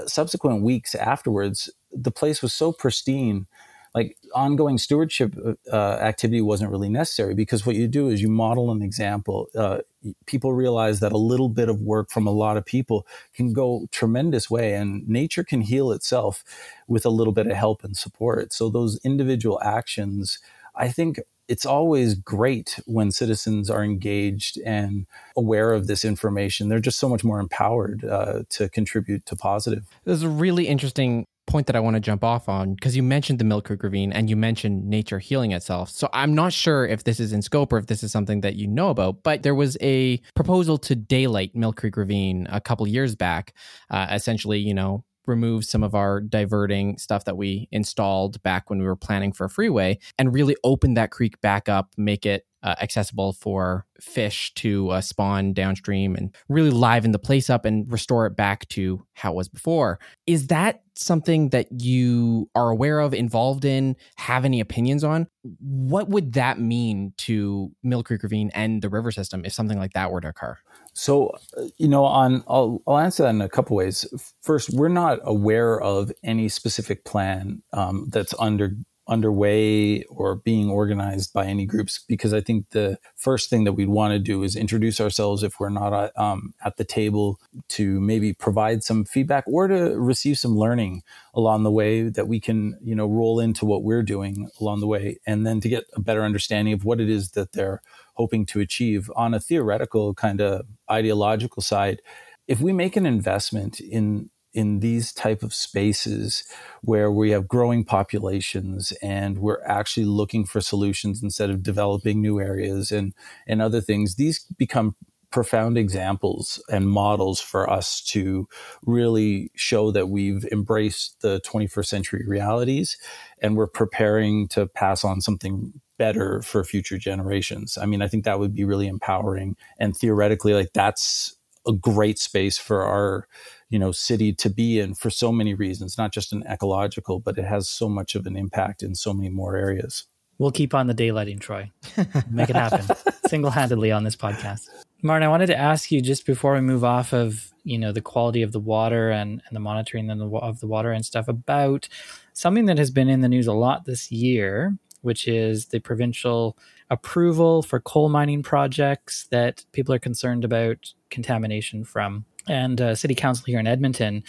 Subsequent 0.08 0.63
weeks 0.63 0.96
afterwards, 0.96 1.70
the 1.91 2.12
place 2.12 2.41
was 2.41 2.53
so 2.53 2.72
pristine 2.72 3.48
like 3.93 4.17
ongoing 4.34 4.77
stewardship 4.77 5.36
uh, 5.72 5.75
activity 5.75 6.41
wasn't 6.41 6.72
really 6.72 6.88
necessary 6.88 7.34
because 7.34 7.65
what 7.65 7.75
you 7.75 7.88
do 7.88 8.08
is 8.08 8.22
you 8.22 8.29
model 8.29 8.72
an 8.72 8.81
example. 8.81 9.48
Uh, 9.55 9.79
people 10.25 10.53
realize 10.53 11.01
that 11.01 11.12
a 11.12 11.17
little 11.17 11.50
bit 11.50 11.67
of 11.67 11.81
work 11.81 12.10
from 12.10 12.25
a 12.25 12.31
lot 12.31 12.55
of 12.55 12.65
people 12.65 13.05
can 13.34 13.51
go 13.51 13.88
tremendous 13.91 14.50
way, 14.50 14.74
and 14.74 15.08
nature 15.08 15.43
can 15.43 15.62
heal 15.62 15.91
itself 15.91 16.43
with 16.88 17.05
a 17.05 17.10
little 17.10 17.34
bit 17.34 17.48
of 17.48 17.53
help 17.58 17.84
and 17.84 17.98
support. 17.98 18.53
So 18.53 18.70
those 18.70 19.00
individual 19.03 19.60
actions, 19.62 20.39
I 20.75 20.88
think. 20.88 21.20
It's 21.48 21.65
always 21.65 22.15
great 22.15 22.79
when 22.86 23.12
citizens 23.12 23.69
are 23.69 23.83
engaged 23.83 24.60
and 24.65 25.05
aware 25.36 25.74
of 25.74 25.88
this 25.88 26.05
information. 26.05 26.69
They're 26.69 26.79
just 26.79 27.00
so 27.00 27.10
much 27.10 27.24
more 27.24 27.39
empowered 27.39 28.05
uh, 28.05 28.43
to 28.51 28.69
contribute 28.69 29.25
to 29.25 29.36
positive. 29.36 29.86
There's 30.05 30.24
a 30.24 30.29
really 30.29 30.67
interesting 30.67 31.25
point 31.48 31.67
that 31.67 31.75
I 31.75 31.79
want 31.79 31.95
to 31.95 32.00
jump 32.00 32.24
off 32.24 32.48
on 32.48 32.75
because 32.75 32.95
you 32.95 33.03
mentioned 33.03 33.39
the 33.39 33.43
Mill 33.43 33.62
Creek 33.62 33.83
Ravine 33.83 34.13
and 34.13 34.29
you 34.29 34.36
mentioned 34.36 34.88
nature 34.88 35.19
healing 35.19 35.51
itself. 35.51 35.89
So 35.89 36.10
I'm 36.13 36.33
not 36.33 36.53
sure 36.53 36.86
if 36.86 37.03
this 37.03 37.19
is 37.19 37.33
in 37.33 37.41
scope 37.41 37.74
or 37.74 37.77
if 37.77 37.88
this 37.88 38.03
is 38.03 38.12
something 38.12 38.41
that 38.41 38.55
you 38.55 38.67
know 38.67 38.89
about, 38.89 39.24
but 39.24 39.43
there 39.43 39.55
was 39.55 39.77
a 39.81 40.21
proposal 40.36 40.77
to 40.79 40.95
daylight 40.95 41.55
Mill 41.55 41.74
Creek 41.74 41.98
Ravine 41.98 42.48
a 42.50 42.61
couple 42.61 42.87
years 42.87 43.16
back. 43.16 43.53
Uh, 43.89 44.07
essentially, 44.11 44.59
you 44.59 44.74
know, 44.74 45.03
remove 45.31 45.65
some 45.65 45.83
of 45.83 45.96
our 45.96 46.22
diverting 46.22 46.98
stuff 46.98 47.25
that 47.25 47.37
we 47.37 47.67
installed 47.72 48.41
back 48.44 48.70
when 48.70 48.79
we 48.79 48.85
were 48.85 48.96
planning 48.96 49.31
for 49.33 49.46
a 49.46 49.50
freeway 49.50 49.98
and 50.20 50.33
really 50.33 50.55
open 50.63 50.94
that 50.94 51.09
creek 51.09 51.41
back 51.41 51.67
up, 51.67 51.94
make 51.98 52.25
it 52.25 52.46
uh, 52.63 52.75
accessible 52.81 53.33
for 53.33 53.85
fish 54.00 54.53
to 54.55 54.89
uh, 54.89 55.01
spawn 55.01 55.53
downstream 55.53 56.15
and 56.15 56.35
really 56.50 56.69
liven 56.69 57.11
the 57.11 57.19
place 57.19 57.50
up 57.50 57.65
and 57.65 57.91
restore 57.91 58.25
it 58.25 58.35
back 58.35 58.67
to 58.69 59.03
how 59.13 59.31
it 59.31 59.35
was 59.35 59.47
before. 59.47 60.00
Is 60.27 60.47
that 60.47 60.81
something 60.95 61.50
that 61.50 61.67
you 61.81 62.50
are 62.55 62.69
aware 62.69 63.00
of, 63.00 63.13
involved 63.13 63.65
in, 63.65 63.95
have 64.17 64.45
any 64.45 64.59
opinions 64.59 65.03
on? 65.03 65.27
What 65.59 66.09
would 66.09 66.33
that 66.33 66.59
mean 66.59 67.13
to 67.17 67.71
Mill 67.83 68.03
Creek 68.03 68.24
Ravine 68.24 68.51
and 68.53 68.81
the 68.81 68.89
river 68.89 69.11
system 69.11 69.43
if 69.45 69.53
something 69.53 69.77
like 69.77 69.93
that 69.93 70.11
were 70.11 70.21
to 70.21 70.29
occur? 70.29 70.57
So, 70.93 71.31
uh, 71.57 71.63
you 71.77 71.87
know, 71.87 72.03
on 72.03 72.43
I'll, 72.47 72.81
I'll 72.85 73.00
answer 73.00 73.24
that 73.24 73.29
in 73.29 73.41
a 73.41 73.50
couple 73.50 73.77
ways. 73.77 74.05
First, 74.41 74.71
we're 74.71 74.89
not 74.89 75.19
aware 75.24 75.79
of 75.79 76.11
any 76.24 76.50
specific 76.50 77.05
plan 77.05 77.61
um, 77.74 78.07
that's 78.09 78.33
under 78.39 78.75
underway 79.07 80.03
or 80.03 80.35
being 80.35 80.70
organized 80.70 81.33
by 81.33 81.46
any 81.46 81.66
groups 81.66 82.03
because 82.07 82.33
I 82.33 82.42
think 82.42 82.70
the 82.70 82.98
first 83.16 83.50
thing 83.50 83.64
that 83.64 83.74
we'd 83.74 83.90
want 83.90 84.14
to 84.14 84.20
do 84.20 84.44
is 84.44 84.55
introduce 84.55 85.01
ourselves 85.01 85.44
if 85.44 85.59
we're 85.59 85.70
not 85.70 86.11
um, 86.18 86.53
at 86.64 86.77
the 86.77 86.85
table 86.85 87.40
to 87.70 88.00
maybe 88.00 88.33
provide 88.33 88.83
some 88.83 89.03
feedback 89.03 89.44
or 89.48 89.68
to 89.68 90.00
receive 90.00 90.37
some 90.37 90.55
learning 90.55 91.01
along 91.33 91.64
the 91.64 91.72
way 91.72 92.03
that 92.03 92.27
we 92.27 92.40
can 92.40 92.77
you 92.81 92.96
know 92.96 93.07
roll 93.07 93.40
into 93.40 93.66
what 93.66 93.83
we're 93.83 94.03
doing 94.03 94.50
along 94.59 94.79
the 94.79 94.87
way 94.87 95.18
and 95.25 95.46
then 95.46 95.59
to 95.59 95.70
get 95.70 95.85
a 95.96 96.00
better 96.00 96.24
understanding 96.24 96.74
of 96.74 96.85
what 96.85 97.01
it 97.01 97.09
is 97.09 97.31
that 97.31 97.53
they're 97.53 97.81
hoping 98.14 98.46
to 98.46 98.59
achieve 98.59 99.09
on 99.16 99.33
a 99.33 99.40
theoretical 99.40 100.14
kind 100.14 100.42
of 100.42 100.66
ideological 100.90 101.61
side. 101.61 102.01
If 102.48 102.61
we 102.61 102.74
make 102.74 102.96
an 102.96 103.05
investment 103.05 103.79
in 103.79 104.29
in 104.53 104.79
these 104.79 105.14
type 105.14 105.44
of 105.44 105.53
spaces 105.53 106.44
where 106.81 107.11
we 107.11 107.31
have 107.31 107.48
growing 107.48 107.83
populations 107.83 108.92
and 109.01 109.37
we're 109.40 109.64
actually 109.66 110.05
looking 110.05 110.46
for 110.46 110.61
solutions 110.61 111.24
instead 111.24 111.50
of 111.50 111.64
developing 111.64 112.22
new 112.22 112.40
areas 112.40 112.92
and 112.92 113.14
and 113.48 113.61
other 113.61 113.81
things 113.81 114.16
these 114.16 114.46
become 114.57 114.96
profound 115.31 115.77
examples 115.77 116.61
and 116.70 116.90
models 116.90 117.40
for 117.40 117.70
us 117.70 118.01
to 118.01 118.48
really 118.85 119.50
show 119.55 119.90
that 119.90 120.09
we've 120.09 120.46
embraced 120.51 121.22
the 121.22 121.40
21st 121.42 121.85
century 121.85 122.25
realities 122.27 122.98
and 123.42 123.55
we're 123.55 123.68
preparing 123.68 124.48
to 124.50 124.68
pass 124.68 125.05
on 125.05 125.22
something 125.22 125.72
better 125.98 126.42
for 126.42 126.64
future 126.64 126.98
generations. 126.98 127.77
I 127.77 127.85
mean, 127.85 128.01
I 128.01 128.07
think 128.07 128.25
that 128.25 128.40
would 128.40 128.53
be 128.53 128.66
really 128.66 128.87
empowering 128.87 129.55
and 129.79 129.96
theoretically 129.96 130.53
like 130.53 130.74
that's 130.74 131.37
a 131.67 131.74
great 131.74 132.19
space 132.19 132.57
for 132.57 132.83
our 132.83 133.27
you 133.69 133.79
know 133.79 133.91
city 133.91 134.33
to 134.33 134.50
be 134.50 134.79
in 134.79 134.93
for 134.93 135.09
so 135.09 135.31
many 135.31 135.53
reasons 135.53 135.97
not 135.97 136.11
just 136.11 136.33
an 136.33 136.43
ecological 136.50 137.19
but 137.19 137.37
it 137.37 137.45
has 137.45 137.69
so 137.69 137.87
much 137.87 138.15
of 138.15 138.25
an 138.25 138.35
impact 138.35 138.83
in 138.83 138.95
so 138.95 139.13
many 139.13 139.29
more 139.29 139.55
areas. 139.55 140.05
We'll 140.37 140.51
keep 140.51 140.74
on 140.74 140.87
the 140.87 140.95
daylighting 140.95 141.39
troy. 141.39 141.69
Make 142.31 142.50
it 142.50 142.55
happen. 142.55 142.83
Single-handedly 143.27 143.91
on 143.91 144.03
this 144.03 144.15
podcast. 144.15 144.69
Martin 145.03 145.25
i 145.25 145.29
wanted 145.29 145.47
to 145.47 145.57
ask 145.57 145.91
you 145.91 146.01
just 146.01 146.25
before 146.25 146.53
we 146.53 146.61
move 146.61 146.83
off 146.83 147.13
of 147.13 147.51
you 147.63 147.77
know 147.77 147.91
the 147.91 148.01
quality 148.01 148.41
of 148.41 148.51
the 148.51 148.59
water 148.59 149.09
and, 149.09 149.41
and 149.47 149.55
the 149.55 149.59
monitoring 149.59 150.09
of 150.09 150.17
the, 150.17 150.27
of 150.37 150.59
the 150.59 150.67
water 150.67 150.91
and 150.91 151.05
stuff 151.05 151.27
about 151.27 151.87
something 152.33 152.65
that 152.65 152.77
has 152.77 152.91
been 152.91 153.09
in 153.09 153.21
the 153.21 153.29
news 153.29 153.47
a 153.47 153.53
lot 153.53 153.85
this 153.85 154.11
year 154.11 154.77
which 155.01 155.27
is 155.27 155.67
the 155.67 155.79
provincial 155.79 156.57
approval 156.92 157.64
for 157.64 157.80
coal 157.80 158.10
mining 158.10 158.44
projects 158.44 159.25
that 159.32 159.66
people 159.72 159.96
are 159.96 160.00
concerned 160.00 160.46
about 160.46 160.94
contamination 161.10 161.84
from 161.84 162.25
and 162.48 162.82
uh, 162.82 162.94
city 162.94 163.16
council 163.16 163.46
here 163.48 163.60
in 163.60 163.66
Edmonton 163.66 164.24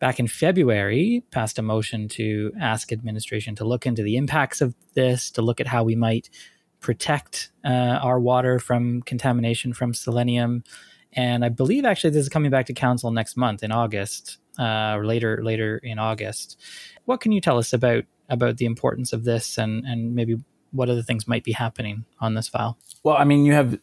back 0.00 0.18
in 0.18 0.26
February 0.26 1.22
passed 1.30 1.58
a 1.58 1.62
motion 1.62 2.08
to 2.08 2.52
ask 2.60 2.90
administration 2.90 3.54
to 3.54 3.64
look 3.64 3.86
into 3.86 4.02
the 4.02 4.16
impacts 4.16 4.60
of 4.60 4.74
this, 4.94 5.30
to 5.30 5.42
look 5.42 5.60
at 5.60 5.68
how 5.68 5.84
we 5.84 5.94
might 5.94 6.28
protect 6.80 7.50
uh, 7.64 7.98
our 8.02 8.18
water 8.18 8.58
from 8.58 9.02
contamination 9.02 9.72
from 9.72 9.94
selenium. 9.94 10.64
And 11.12 11.44
I 11.44 11.48
believe 11.50 11.84
actually 11.84 12.10
this 12.10 12.22
is 12.22 12.28
coming 12.28 12.50
back 12.50 12.66
to 12.66 12.72
council 12.72 13.10
next 13.10 13.36
month 13.36 13.62
in 13.62 13.70
August, 13.70 14.38
uh, 14.58 14.94
or 14.96 15.04
later 15.04 15.42
later 15.44 15.78
in 15.78 15.98
August. 15.98 16.58
What 17.04 17.20
can 17.20 17.32
you 17.32 17.40
tell 17.40 17.58
us 17.58 17.72
about 17.72 18.04
about 18.28 18.56
the 18.56 18.64
importance 18.64 19.12
of 19.12 19.24
this 19.24 19.58
and 19.58 19.84
and 19.84 20.14
maybe 20.14 20.36
what 20.72 20.88
other 20.88 21.02
things 21.02 21.26
might 21.28 21.44
be 21.44 21.52
happening 21.52 22.04
on 22.20 22.34
this 22.34 22.48
file? 22.48 22.78
Well, 23.02 23.16
I 23.16 23.24
mean, 23.24 23.44
you 23.44 23.52
have 23.52 23.78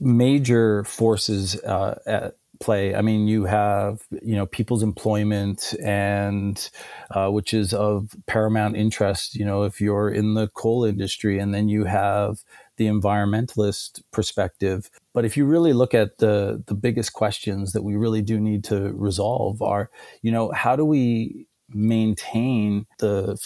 major 0.00 0.84
forces 0.84 1.60
uh, 1.62 1.98
at 2.06 2.36
play. 2.60 2.94
I 2.94 3.02
mean, 3.02 3.28
you 3.28 3.44
have 3.44 4.02
you 4.22 4.34
know 4.34 4.46
people's 4.46 4.82
employment, 4.82 5.74
and 5.82 6.70
uh, 7.10 7.28
which 7.30 7.52
is 7.52 7.72
of 7.72 8.14
paramount 8.26 8.76
interest. 8.76 9.34
You 9.34 9.44
know, 9.44 9.64
if 9.64 9.80
you're 9.80 10.10
in 10.10 10.34
the 10.34 10.48
coal 10.48 10.84
industry, 10.84 11.38
and 11.38 11.54
then 11.54 11.68
you 11.68 11.84
have 11.84 12.38
the 12.76 12.86
environmentalist 12.86 14.02
perspective. 14.12 14.90
But 15.12 15.24
if 15.24 15.36
you 15.36 15.44
really 15.44 15.72
look 15.72 15.94
at 15.94 16.18
the 16.18 16.62
the 16.66 16.74
biggest 16.74 17.12
questions 17.12 17.72
that 17.72 17.82
we 17.82 17.96
really 17.96 18.22
do 18.22 18.40
need 18.40 18.64
to 18.64 18.92
resolve 18.94 19.62
are, 19.62 19.90
you 20.22 20.32
know, 20.32 20.50
how 20.52 20.76
do 20.76 20.84
we 20.84 21.46
maintain 21.70 22.86
the 22.98 23.36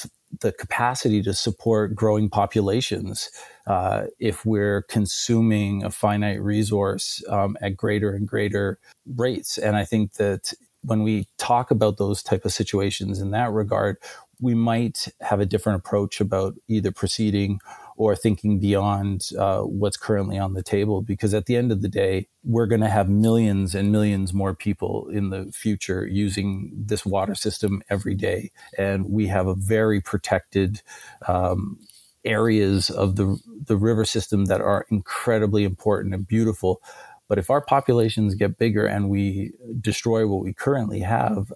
the 0.40 0.52
capacity 0.52 1.22
to 1.22 1.34
support 1.34 1.94
growing 1.94 2.28
populations 2.28 3.30
uh, 3.66 4.04
if 4.18 4.46
we're 4.46 4.82
consuming 4.82 5.82
a 5.84 5.90
finite 5.90 6.40
resource 6.40 7.22
um, 7.28 7.56
at 7.60 7.76
greater 7.76 8.12
and 8.12 8.28
greater 8.28 8.78
rates. 9.16 9.58
And 9.58 9.76
I 9.76 9.84
think 9.84 10.14
that 10.14 10.52
when 10.82 11.02
we 11.02 11.28
talk 11.36 11.70
about 11.70 11.98
those 11.98 12.22
type 12.22 12.44
of 12.44 12.52
situations 12.52 13.20
in 13.20 13.32
that 13.32 13.50
regard, 13.50 13.96
we 14.40 14.54
might 14.54 15.08
have 15.20 15.40
a 15.40 15.46
different 15.46 15.78
approach 15.78 16.20
about 16.20 16.54
either 16.68 16.90
proceeding 16.90 17.60
or 18.00 18.16
thinking 18.16 18.58
beyond 18.58 19.28
uh, 19.38 19.60
what's 19.60 19.98
currently 19.98 20.38
on 20.38 20.54
the 20.54 20.62
table. 20.62 21.02
Because 21.02 21.34
at 21.34 21.44
the 21.44 21.54
end 21.54 21.70
of 21.70 21.82
the 21.82 21.88
day, 21.88 22.26
we're 22.42 22.64
going 22.64 22.80
to 22.80 22.88
have 22.88 23.10
millions 23.10 23.74
and 23.74 23.92
millions 23.92 24.32
more 24.32 24.54
people 24.54 25.06
in 25.10 25.28
the 25.28 25.52
future 25.52 26.06
using 26.06 26.72
this 26.74 27.04
water 27.04 27.34
system 27.34 27.82
every 27.90 28.14
day. 28.14 28.52
And 28.78 29.10
we 29.10 29.26
have 29.26 29.46
a 29.46 29.54
very 29.54 30.00
protected 30.00 30.80
um, 31.28 31.78
areas 32.24 32.88
of 32.88 33.16
the, 33.16 33.38
the 33.66 33.76
river 33.76 34.06
system 34.06 34.46
that 34.46 34.62
are 34.62 34.86
incredibly 34.90 35.64
important 35.64 36.14
and 36.14 36.26
beautiful. 36.26 36.80
But 37.28 37.36
if 37.36 37.50
our 37.50 37.60
populations 37.60 38.34
get 38.34 38.56
bigger 38.56 38.86
and 38.86 39.10
we 39.10 39.52
destroy 39.78 40.26
what 40.26 40.40
we 40.42 40.54
currently 40.54 41.00
have, 41.00 41.52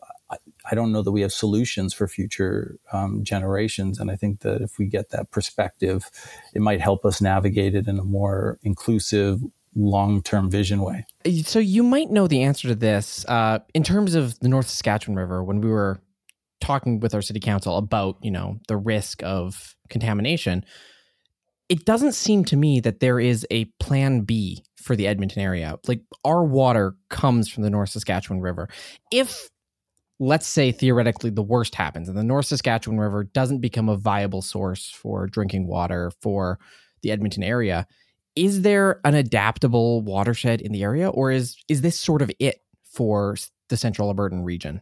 I 0.71 0.75
don't 0.75 0.93
know 0.93 1.03
that 1.03 1.13
we 1.13 1.21
have 1.21 1.33
solutions 1.33 1.93
for 1.93 2.09
future 2.09 2.79
um, 2.93 3.23
generations. 3.23 3.99
And 3.99 4.11
I 4.11 4.17
think 4.17 4.41
that 4.41 4.63
if 4.63 4.79
we 4.79 4.87
get 4.87 5.11
that 5.11 5.31
perspective, 5.31 6.11
it 6.55 6.63
might 6.63 6.81
help 6.81 7.05
us 7.05 7.21
navigate 7.21 7.75
it 7.75 7.87
in 7.87 7.99
a 7.99 8.05
more 8.05 8.59
inclusive, 8.63 9.41
long 9.75 10.23
term 10.23 10.51
vision 10.51 10.81
way. 10.81 11.07
So 11.45 11.59
you 11.59 11.83
might 11.83 12.11
know 12.11 12.27
the 12.27 12.43
answer 12.43 12.69
to 12.69 12.75
this. 12.75 13.25
Uh, 13.29 13.59
in 13.75 13.83
terms 13.83 14.15
of 14.15 14.39
the 14.41 14.49
North 14.49 14.69
Saskatchewan 14.69 15.17
River, 15.17 15.45
when 15.45 15.61
we 15.61 15.69
were 15.69 16.01
talking 16.61 17.01
with 17.01 17.15
our 17.15 17.23
city 17.23 17.41
council 17.41 17.77
about, 17.77 18.17
you 18.23 18.31
know, 18.31 18.59
the 18.69 18.77
risk 18.77 19.23
of 19.23 19.77
contamination, 19.91 20.65
it 21.69 21.85
doesn't 21.85 22.13
seem 22.13 22.45
to 22.45 22.57
me 22.57 22.81
that 22.81 23.01
there 23.01 23.21
is 23.21 23.47
a 23.51 23.67
plan 23.81 24.21
B 24.21 24.65
for 24.77 24.97
the 24.97 25.07
Edmonton 25.07 25.43
area. 25.43 25.79
Like 25.87 26.03
our 26.25 26.45
water 26.45 26.95
comes 27.09 27.49
from 27.49 27.63
the 27.63 27.71
North 27.71 27.91
Saskatchewan 27.91 28.41
River. 28.41 28.69
If 29.11 29.49
let's 30.21 30.47
say 30.47 30.73
theoretically 30.73 31.31
the 31.31 31.43
worst 31.43 31.75
happens 31.75 32.09
and 32.09 32.17
the 32.17 32.25
North 32.25 32.47
Saskatchewan 32.47 32.99
River 33.01 33.25
doesn't 33.25 33.61
become 33.61 33.89
a 33.89 33.97
viable 33.97 34.43
source 34.43 34.91
for 34.91 35.27
drinking 35.27 35.67
water 35.67 36.13
for 36.21 36.59
the 37.03 37.11
Edmonton 37.11 37.43
area, 37.43 37.87
is 38.37 38.63
there 38.63 39.01
an 39.05 39.15
adaptable 39.15 40.03
watershed 40.03 40.61
in 40.61 40.73
the 40.73 40.83
area 40.83 41.09
or 41.09 41.31
is 41.31 41.57
is 41.69 41.83
this 41.83 41.99
sort 41.99 42.23
of 42.23 42.31
it 42.39 42.57
for 42.85 43.37
the 43.69 43.77
central 43.77 44.13
Albertan 44.13 44.45
region? 44.45 44.81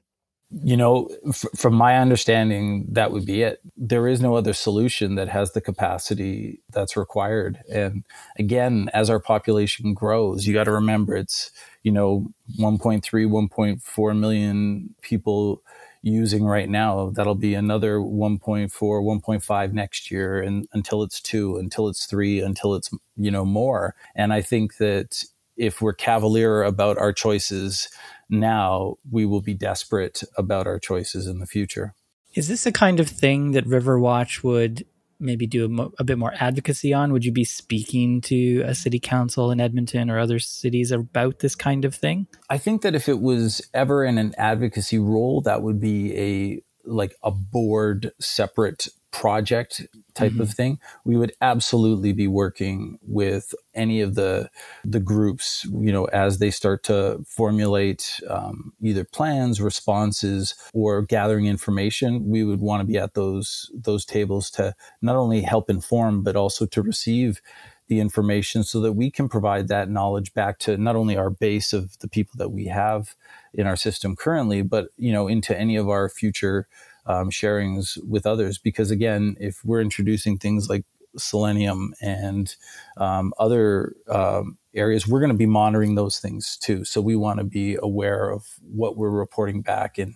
You 0.53 0.77
know, 0.77 1.09
f- 1.29 1.45
from 1.57 1.75
my 1.75 1.97
understanding, 1.99 2.87
that 2.91 3.13
would 3.13 3.25
be 3.27 3.43
it. 3.43 3.61
There 3.77 4.07
is 4.09 4.21
no 4.21 4.35
other 4.37 4.53
solution 4.53 5.15
that 5.15 5.29
has 5.29 5.53
the 5.53 5.61
capacity 5.63 6.61
that's 6.73 6.97
required. 6.97 7.61
And 7.73 8.05
again, 8.39 8.91
as 8.93 9.09
our 9.11 9.21
population 9.21 9.95
grows, 9.95 10.47
you 10.47 10.53
got 10.53 10.65
to 10.65 10.73
remember 10.73 11.17
it's 11.17 11.51
you 11.85 11.93
know 11.93 12.27
1.3 12.61 13.03
1.4 13.03 14.19
million 14.19 14.95
people 15.03 15.63
using 16.03 16.45
right 16.45 16.69
now 16.69 17.11
that'll 17.11 17.35
be 17.35 17.55
another 17.55 17.99
1.4 17.99 18.71
1.5 18.71 19.73
next 19.73 20.11
year 20.11 20.41
and 20.43 20.67
until 20.73 21.03
it's 21.03 21.21
2 21.21 21.57
until 21.59 21.89
it's 21.89 22.07
3 22.07 22.41
until 22.41 22.75
it's 22.75 22.91
you 23.17 23.31
know 23.31 23.45
more 23.45 23.95
and 24.17 24.33
i 24.33 24.41
think 24.43 24.77
that 24.79 25.25
if 25.57 25.83
we're 25.83 25.93
cavalier 25.95 26.63
about 26.63 26.99
our 26.99 27.13
choices 27.13 27.89
now 28.33 28.97
we 29.11 29.25
will 29.25 29.43
be 29.43 29.55
desperate 29.55 30.25
about 30.37 30.67
our 30.67 30.79
choices 30.79 31.27
in 31.27 31.39
the 31.39 31.47
future 31.47 31.95
is 32.35 32.49
this 32.49 32.65
the 32.65 32.73
kind 32.73 33.01
of 33.01 33.09
thing 33.09 33.53
that 33.53 33.67
riverwatch 33.67 34.43
would 34.43 34.87
maybe 35.21 35.47
do 35.47 35.67
a, 35.67 35.69
mo- 35.69 35.93
a, 35.99 36.05
bit 36.05 36.19
more 36.19 36.35
advocacy 36.39 36.93
on? 36.93 37.13
Would 37.13 37.25
you 37.25 37.33
be 37.33 37.45
speaking 37.45 38.21
to 38.23 38.63
a 38.63 38.75
city 38.75 38.99
council 38.99 39.51
in 39.51 39.61
Edmonton 39.61 40.11
or 40.11 40.19
other 40.19 40.39
cities 40.39 40.91
about 40.91 41.39
this 41.39 41.55
kind 41.55 41.85
of 41.85 41.95
thing? 41.95 42.27
I 42.51 42.59
think 42.59 42.83
that 42.83 42.95
if 42.95 43.09
it 43.09 43.21
was 43.21 43.63
ever 43.73 44.05
in 44.05 44.19
an 44.19 44.35
advocacy 44.37 44.99
role, 44.99 45.41
that 45.43 45.63
would 45.63 45.81
be 45.81 46.19
a 46.19 46.63
like 46.85 47.15
a 47.23 47.31
board 47.31 48.11
separate 48.21 48.89
project 49.13 49.87
type 50.15 50.33
mm-hmm. 50.33 50.41
of 50.41 50.51
thing, 50.51 50.79
we 51.05 51.17
would 51.17 51.33
absolutely 51.41 52.13
be 52.13 52.27
working 52.27 52.99
with 53.03 53.55
any 53.75 54.01
of 54.01 54.15
the 54.15 54.51
the 54.85 55.01
groups, 55.01 55.65
you 55.65 55.93
know, 55.93 56.07
as 56.07 56.39
they 56.39 56.51
start 56.51 56.83
to 56.85 57.23
formulate 57.27 58.21
um, 58.29 58.73
either 58.83 59.05
plans, 59.05 59.61
responses, 59.61 60.55
or 60.75 61.03
gathering 61.03 61.47
information. 61.47 62.29
We 62.29 62.43
would 62.43 62.61
want 62.61 62.81
to 62.81 62.87
be 62.87 62.99
at 62.99 63.15
those 63.15 63.71
those 63.75 64.05
tables 64.05 64.51
to 64.53 64.75
not 65.01 65.17
only 65.17 65.43
help 65.43 65.71
inform, 65.71 66.23
but 66.23 66.35
also 66.35 66.67
to 66.67 66.83
receive 66.83 67.41
the 67.89 68.01
information 68.01 68.65
so 68.65 68.81
that 68.81 68.93
we 68.93 69.11
can 69.11 69.29
provide 69.29 69.69
that 69.69 69.91
knowledge 69.91 70.33
back 70.33 70.59
to 70.59 70.79
not 70.79 70.97
only 70.97 71.17
our 71.17 71.29
base 71.29 71.75
of 71.75 71.99
the 71.99 72.09
people 72.09 72.33
that 72.39 72.49
we 72.49 72.67
have 72.67 73.15
in 73.53 73.67
our 73.67 73.77
system 73.77 74.17
currently, 74.17 74.63
but 74.63 74.89
you 74.97 75.13
know, 75.13 75.29
into 75.29 75.57
any 75.59 75.77
of 75.77 75.89
our 75.89 76.09
future 76.09 76.67
um, 77.07 77.31
sharings 77.31 77.99
with 78.07 78.27
others. 78.27 78.59
Because 78.59 78.91
again, 78.91 79.37
if 79.41 79.65
we're 79.65 79.81
introducing 79.81 80.39
things 80.39 80.69
like 80.69 80.85
selenium 81.17 81.95
and 82.01 82.55
um, 82.97 83.33
other 83.39 83.95
um, 84.09 84.59
areas, 84.75 85.07
we're 85.07 85.21
going 85.21 85.33
to 85.33 85.37
be 85.37 85.47
monitoring 85.47 85.95
those 85.95 86.19
things 86.19 86.57
too. 86.57 86.85
So 86.85 87.01
we 87.01 87.17
want 87.17 87.39
to 87.39 87.45
be 87.45 87.77
aware 87.83 88.31
of 88.31 88.47
what 88.61 88.97
we're 88.97 89.11
reporting 89.11 89.63
back 89.63 89.99
and 89.99 90.15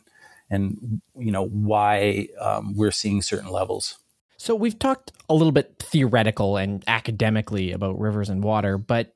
and 0.48 1.00
you 1.16 1.32
know 1.32 1.46
why 1.46 2.28
um, 2.40 2.74
we're 2.76 2.92
seeing 2.92 3.20
certain 3.20 3.50
levels. 3.50 3.98
So 4.38 4.54
we've 4.54 4.78
talked 4.78 5.12
a 5.28 5.34
little 5.34 5.52
bit 5.52 5.82
theoretical 5.82 6.56
and 6.56 6.84
academically 6.86 7.72
about 7.72 7.98
rivers 7.98 8.28
and 8.28 8.44
water, 8.44 8.78
but 8.78 9.15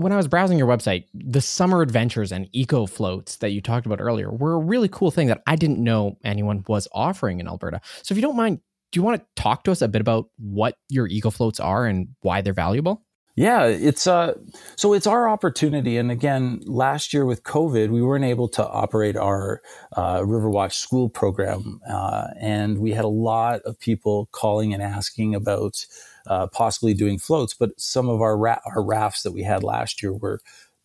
when 0.00 0.12
I 0.12 0.16
was 0.16 0.28
browsing 0.28 0.58
your 0.58 0.66
website, 0.66 1.04
the 1.14 1.40
summer 1.40 1.82
adventures 1.82 2.32
and 2.32 2.48
eco 2.52 2.86
floats 2.86 3.36
that 3.36 3.50
you 3.50 3.60
talked 3.60 3.86
about 3.86 4.00
earlier 4.00 4.30
were 4.30 4.54
a 4.54 4.58
really 4.58 4.88
cool 4.88 5.10
thing 5.10 5.28
that 5.28 5.42
I 5.46 5.56
didn't 5.56 5.78
know 5.78 6.16
anyone 6.24 6.64
was 6.66 6.88
offering 6.92 7.40
in 7.40 7.46
Alberta. 7.46 7.80
So 8.02 8.12
if 8.12 8.16
you 8.16 8.22
don't 8.22 8.36
mind, 8.36 8.60
do 8.92 8.98
you 8.98 9.02
want 9.02 9.20
to 9.20 9.42
talk 9.42 9.64
to 9.64 9.70
us 9.70 9.82
a 9.82 9.88
bit 9.88 10.00
about 10.00 10.26
what 10.38 10.74
your 10.88 11.06
eco 11.06 11.30
floats 11.30 11.60
are 11.60 11.86
and 11.86 12.08
why 12.20 12.40
they're 12.40 12.52
valuable? 12.52 13.04
Yeah, 13.40 13.64
it's 13.68 14.06
uh 14.06 14.34
so 14.76 14.92
it's 14.92 15.06
our 15.06 15.26
opportunity. 15.26 15.96
And 15.96 16.10
again, 16.10 16.60
last 16.66 17.14
year 17.14 17.24
with 17.24 17.42
COVID, 17.42 17.88
we 17.88 18.02
weren't 18.02 18.26
able 18.26 18.48
to 18.48 18.68
operate 18.68 19.16
our 19.16 19.62
uh, 19.96 20.18
Riverwatch 20.18 20.74
school 20.74 21.08
program, 21.08 21.80
uh, 21.88 22.26
and 22.38 22.76
we 22.80 22.90
had 22.90 23.06
a 23.06 23.08
lot 23.08 23.62
of 23.62 23.80
people 23.80 24.28
calling 24.32 24.74
and 24.74 24.82
asking 24.82 25.34
about 25.34 25.86
uh, 26.26 26.48
possibly 26.48 26.92
doing 26.92 27.18
floats. 27.18 27.54
But 27.54 27.70
some 27.80 28.10
of 28.10 28.20
our 28.20 28.36
ra- 28.36 28.60
our 28.66 28.84
rafts 28.84 29.22
that 29.22 29.32
we 29.32 29.42
had 29.42 29.64
last 29.64 30.02
year 30.02 30.12
were 30.12 30.40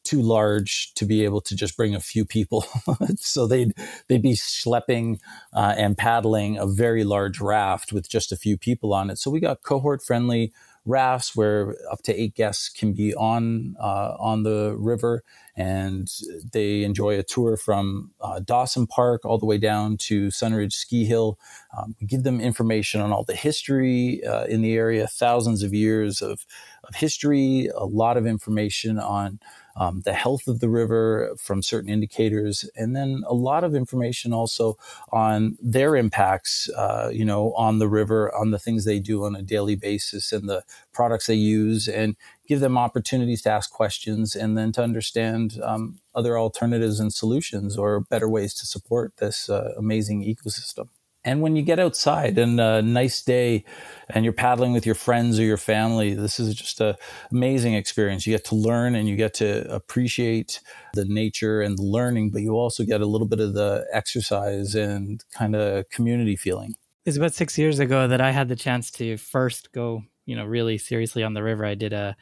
too 0.06 0.22
large 0.22 0.94
to 0.94 1.04
be 1.06 1.26
able 1.26 1.42
to 1.42 1.58
just 1.58 1.76
bring 1.76 1.94
a 1.94 2.00
few 2.00 2.24
people. 2.24 2.66
so 3.18 3.48
they'd 3.48 3.74
they'd 4.08 4.22
be 4.22 4.32
schlepping 4.36 5.20
uh, 5.52 5.76
and 5.78 5.98
paddling 5.98 6.58
a 6.58 6.66
very 6.66 7.04
large 7.04 7.42
raft 7.42 7.92
with 7.92 8.08
just 8.08 8.32
a 8.32 8.38
few 8.38 8.58
people 8.58 8.94
on 8.94 9.10
it. 9.10 9.18
So 9.18 9.30
we 9.30 9.42
got 9.42 9.62
cohort 9.62 10.02
friendly 10.02 10.54
rafts 10.86 11.36
where 11.36 11.76
up 11.92 12.02
to 12.04 12.14
eight 12.14 12.36
guests 12.36 12.70
can 12.70 12.94
be 12.94 13.14
on 13.16 13.76
uh, 13.80 14.16
on 14.20 14.44
the 14.44 14.76
river, 14.78 15.24
and 15.56 16.08
they 16.54 16.84
enjoy 16.84 17.18
a 17.18 17.24
tour 17.24 17.58
from 17.58 18.12
uh, 18.22 18.40
Dawson 18.40 18.88
Park 18.88 19.26
all 19.26 19.38
the 19.38 19.46
way 19.46 19.58
down 19.58 19.98
to 19.98 20.28
Sunridge 20.28 20.74
Ski 20.74 21.06
Hill. 21.06 21.40
Um, 21.76 21.96
we 22.00 22.08
give 22.08 22.24
them 22.24 22.40
information 22.40 23.02
on 23.02 23.12
all 23.12 23.24
the 23.24 23.36
history 23.36 24.24
uh, 24.26 24.46
in 24.46 24.62
the 24.62 24.76
area, 24.76 25.08
thousands 25.08 25.64
of 25.64 25.74
years 25.74 26.22
of, 26.22 26.46
of 26.84 26.96
history, 26.96 27.70
a 27.76 27.86
lot 27.86 28.18
of 28.18 28.26
information 28.26 29.00
on 29.00 29.40
um, 29.76 30.02
the 30.06 30.14
health 30.14 30.48
of 30.48 30.60
the 30.60 30.70
river 30.70 31.36
from 31.38 31.62
certain 31.62 31.90
indicators, 31.90 32.70
and 32.76 32.96
then 32.96 33.24
a 33.28 33.34
lot 33.34 33.64
of 33.64 33.76
information 33.76 34.34
also 34.34 34.78
on 35.12 35.58
their 35.62 35.96
impacts, 35.96 36.70
uh, 36.78 37.10
you 37.12 37.26
know, 37.26 37.54
on 37.54 37.80
the 37.80 37.88
river, 37.88 38.34
on 38.36 38.52
the 38.52 38.60
things 38.60 38.86
they 38.86 39.00
do 39.00 39.26
on 39.26 39.36
a 39.36 39.42
daily 39.42 39.76
basis, 39.76 40.32
and 40.32 40.48
the 40.48 40.64
products 40.94 41.28
they 41.28 41.36
use, 41.36 41.88
and 41.88 42.16
give 42.48 42.60
them 42.60 42.78
opportunities 42.78 43.42
to 43.42 43.50
ask 43.50 43.72
questions, 43.72 44.36
and 44.36 44.58
then 44.58 44.72
to 44.72 44.82
understand 44.82 45.60
um, 45.64 46.00
other 46.14 46.38
alternatives 46.38 47.00
and 47.00 47.14
solutions 47.14 47.78
or 47.78 48.00
better 48.00 48.30
ways 48.30 48.54
to 48.54 48.66
support 48.66 49.18
this 49.18 49.50
uh, 49.50 49.74
amazing 49.78 50.24
ecosystem. 50.24 50.88
And 51.26 51.42
when 51.42 51.56
you 51.56 51.64
get 51.64 51.80
outside 51.80 52.38
and 52.38 52.60
a 52.62 52.82
nice 52.82 53.22
day 53.22 53.66
and 54.10 54.24
you're 54.24 54.34
paddling 54.34 54.72
with 54.72 54.86
your 54.86 54.96
friends 54.96 55.40
or 55.40 55.44
your 55.44 55.58
family, 55.58 56.14
this 56.14 56.40
is 56.40 56.56
just 56.56 56.80
an 56.80 56.96
amazing 57.32 57.74
experience. 57.74 58.26
You 58.26 58.34
get 58.34 58.46
to 58.46 58.56
learn 58.56 58.96
and 58.96 59.10
you 59.10 59.18
get 59.18 59.34
to 59.36 59.70
appreciate 59.74 60.62
the 60.94 61.06
nature 61.06 61.62
and 61.62 61.78
the 61.78 61.84
learning, 61.84 62.30
but 62.30 62.44
you 62.44 62.52
also 62.52 62.86
get 62.86 63.02
a 63.02 63.06
little 63.06 63.28
bit 63.28 63.42
of 63.42 63.54
the 63.54 63.86
exercise 63.92 64.76
and 64.76 65.24
kind 65.34 65.56
of 65.56 65.90
community 65.90 66.38
feeling. 66.38 66.76
It's 67.06 67.18
about 67.18 67.34
six 67.34 67.58
years 67.58 67.80
ago 67.80 68.08
that 68.08 68.22
I 68.22 68.32
had 68.32 68.48
the 68.48 68.56
chance 68.56 68.90
to 68.92 69.18
first 69.18 69.72
go 69.74 70.04
you 70.26 70.36
know, 70.36 70.46
really 70.46 70.78
seriously 70.78 71.24
on 71.24 71.34
the 71.34 71.44
river. 71.44 71.66
I 71.66 71.76
did 71.76 71.94
a 71.94 72.16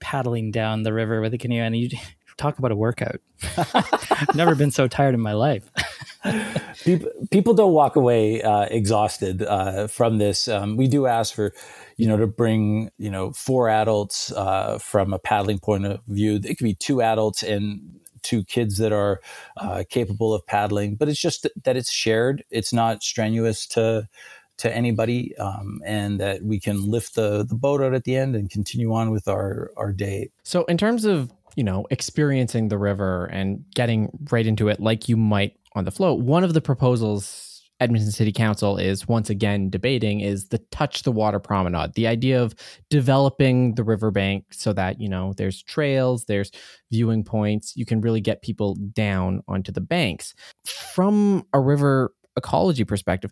paddling 0.00 0.50
down 0.50 0.82
the 0.82 0.92
river 0.92 1.20
with 1.20 1.34
a 1.34 1.38
canoe, 1.38 1.60
and 1.60 1.76
you 1.76 1.90
talk 2.36 2.58
about 2.58 2.72
a 2.72 2.76
workout. 2.76 3.20
I've 3.56 4.28
never 4.34 4.54
been 4.54 4.70
so 4.70 4.88
tired 4.88 5.14
in 5.14 5.20
my 5.20 5.32
life. 5.32 5.70
people, 6.84 7.10
people 7.30 7.54
don't 7.54 7.72
walk 7.72 7.96
away 7.96 8.42
uh, 8.42 8.66
exhausted 8.70 9.42
uh, 9.42 9.86
from 9.86 10.18
this. 10.18 10.48
Um, 10.48 10.76
we 10.76 10.88
do 10.88 11.06
ask 11.06 11.34
for, 11.34 11.52
you 11.96 12.06
know, 12.06 12.16
to 12.16 12.26
bring, 12.26 12.90
you 12.98 13.10
know, 13.10 13.32
four 13.32 13.68
adults 13.68 14.32
uh, 14.32 14.78
from 14.78 15.12
a 15.12 15.18
paddling 15.18 15.58
point 15.58 15.86
of 15.86 16.00
view. 16.08 16.36
It 16.36 16.58
could 16.58 16.64
be 16.64 16.74
two 16.74 17.02
adults 17.02 17.42
and 17.42 18.00
two 18.22 18.44
kids 18.44 18.78
that 18.78 18.92
are 18.92 19.20
uh, 19.56 19.84
capable 19.88 20.34
of 20.34 20.46
paddling, 20.46 20.96
but 20.96 21.08
it's 21.08 21.20
just 21.20 21.46
that 21.64 21.76
it's 21.76 21.90
shared. 21.90 22.44
It's 22.50 22.72
not 22.72 23.02
strenuous 23.02 23.66
to 23.68 24.08
to 24.58 24.74
anybody, 24.74 25.36
um, 25.38 25.80
and 25.84 26.18
that 26.20 26.42
we 26.42 26.60
can 26.60 26.84
lift 26.84 27.14
the 27.14 27.44
the 27.44 27.54
boat 27.54 27.80
out 27.80 27.94
at 27.94 28.04
the 28.04 28.16
end 28.16 28.34
and 28.36 28.50
continue 28.50 28.92
on 28.92 29.10
with 29.10 29.28
our 29.28 29.70
our 29.76 29.92
day. 29.92 30.30
So, 30.42 30.64
in 30.64 30.76
terms 30.76 31.04
of 31.04 31.32
you 31.56 31.64
know 31.64 31.86
experiencing 31.90 32.68
the 32.68 32.78
river 32.78 33.26
and 33.26 33.64
getting 33.74 34.10
right 34.30 34.46
into 34.46 34.68
it, 34.68 34.80
like 34.80 35.08
you 35.08 35.16
might 35.16 35.56
on 35.74 35.84
the 35.84 35.90
float, 35.90 36.20
one 36.20 36.44
of 36.44 36.54
the 36.54 36.60
proposals 36.60 37.48
Edmonton 37.80 38.10
City 38.10 38.32
Council 38.32 38.76
is 38.76 39.06
once 39.06 39.30
again 39.30 39.70
debating 39.70 40.20
is 40.20 40.48
the 40.48 40.58
touch 40.70 41.02
the 41.04 41.12
water 41.12 41.38
promenade. 41.38 41.94
The 41.94 42.06
idea 42.06 42.42
of 42.42 42.54
developing 42.90 43.74
the 43.76 43.84
riverbank 43.84 44.46
so 44.52 44.72
that, 44.72 45.00
you 45.00 45.08
know, 45.08 45.32
there's 45.36 45.62
trails, 45.62 46.24
there's 46.24 46.50
viewing 46.90 47.22
points, 47.22 47.76
you 47.76 47.86
can 47.86 48.00
really 48.00 48.20
get 48.20 48.42
people 48.42 48.74
down 48.74 49.42
onto 49.46 49.70
the 49.70 49.80
banks. 49.80 50.34
From 50.64 51.46
a 51.52 51.60
river 51.60 52.12
ecology 52.36 52.84
perspective, 52.84 53.30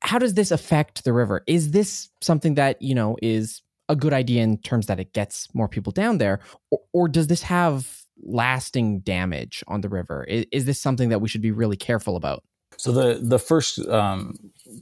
how 0.00 0.18
does 0.18 0.34
this 0.34 0.50
affect 0.50 1.04
the 1.04 1.12
river? 1.12 1.42
Is 1.46 1.70
this 1.70 2.10
something 2.20 2.54
that, 2.54 2.80
you 2.82 2.94
know, 2.94 3.16
is 3.22 3.62
a 3.88 3.94
good 3.96 4.12
idea 4.12 4.42
in 4.42 4.58
terms 4.58 4.86
that 4.86 4.98
it 4.98 5.12
gets 5.12 5.48
more 5.54 5.68
people 5.68 5.92
down 5.92 6.18
there 6.18 6.40
or, 6.70 6.80
or 6.92 7.08
does 7.08 7.28
this 7.28 7.42
have 7.42 7.95
lasting 8.22 9.00
damage 9.00 9.62
on 9.68 9.80
the 9.80 9.88
river? 9.88 10.24
Is, 10.24 10.46
is 10.52 10.64
this 10.64 10.80
something 10.80 11.08
that 11.10 11.20
we 11.20 11.28
should 11.28 11.42
be 11.42 11.52
really 11.52 11.76
careful 11.76 12.16
about? 12.16 12.42
So 12.78 12.92
the 12.92 13.18
the 13.22 13.38
first 13.38 13.78
um, 13.88 14.36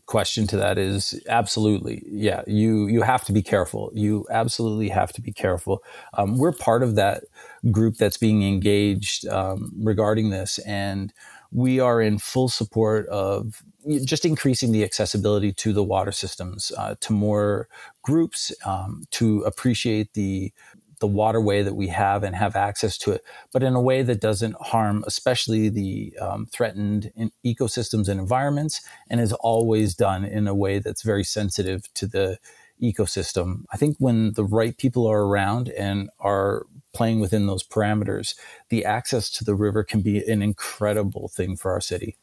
question 0.06 0.46
to 0.48 0.56
that 0.56 0.78
is 0.78 1.20
absolutely, 1.28 2.02
yeah. 2.06 2.42
You 2.46 2.88
you 2.88 3.02
have 3.02 3.24
to 3.26 3.32
be 3.32 3.42
careful. 3.42 3.90
You 3.94 4.26
absolutely 4.30 4.88
have 4.88 5.12
to 5.12 5.20
be 5.20 5.32
careful. 5.32 5.82
Um, 6.14 6.36
we're 6.36 6.52
part 6.52 6.82
of 6.82 6.96
that 6.96 7.24
group 7.70 7.96
that's 7.96 8.18
being 8.18 8.42
engaged 8.42 9.28
um, 9.28 9.72
regarding 9.78 10.30
this, 10.30 10.58
and 10.60 11.12
we 11.52 11.78
are 11.78 12.00
in 12.00 12.18
full 12.18 12.48
support 12.48 13.06
of 13.08 13.62
just 14.04 14.24
increasing 14.24 14.72
the 14.72 14.82
accessibility 14.82 15.52
to 15.52 15.72
the 15.72 15.84
water 15.84 16.10
systems 16.10 16.72
uh, 16.76 16.96
to 17.00 17.12
more 17.12 17.68
groups 18.02 18.52
um, 18.64 19.04
to 19.10 19.40
appreciate 19.42 20.14
the 20.14 20.52
the 21.04 21.08
waterway 21.08 21.62
that 21.62 21.74
we 21.74 21.88
have 21.88 22.24
and 22.24 22.34
have 22.34 22.56
access 22.56 22.96
to 22.96 23.12
it, 23.12 23.22
but 23.52 23.62
in 23.62 23.74
a 23.74 23.80
way 23.80 24.02
that 24.02 24.22
doesn't 24.22 24.56
harm, 24.58 25.04
especially 25.06 25.68
the 25.68 26.16
um, 26.18 26.46
threatened 26.46 27.12
ecosystems 27.44 28.08
and 28.08 28.18
environments, 28.18 28.80
and 29.10 29.20
is 29.20 29.34
always 29.34 29.94
done 29.94 30.24
in 30.24 30.48
a 30.48 30.54
way 30.54 30.78
that's 30.78 31.02
very 31.02 31.22
sensitive 31.22 31.92
to 31.92 32.06
the 32.06 32.38
ecosystem. 32.82 33.64
I 33.70 33.76
think 33.76 33.98
when 33.98 34.32
the 34.32 34.44
right 34.44 34.74
people 34.78 35.06
are 35.06 35.24
around 35.24 35.68
and 35.68 36.08
are 36.20 36.64
playing 36.94 37.20
within 37.20 37.46
those 37.46 37.62
parameters, 37.62 38.34
the 38.70 38.86
access 38.86 39.28
to 39.32 39.44
the 39.44 39.54
river 39.54 39.84
can 39.84 40.00
be 40.00 40.26
an 40.26 40.40
incredible 40.40 41.28
thing 41.28 41.54
for 41.54 41.72
our 41.72 41.82
city. 41.82 42.16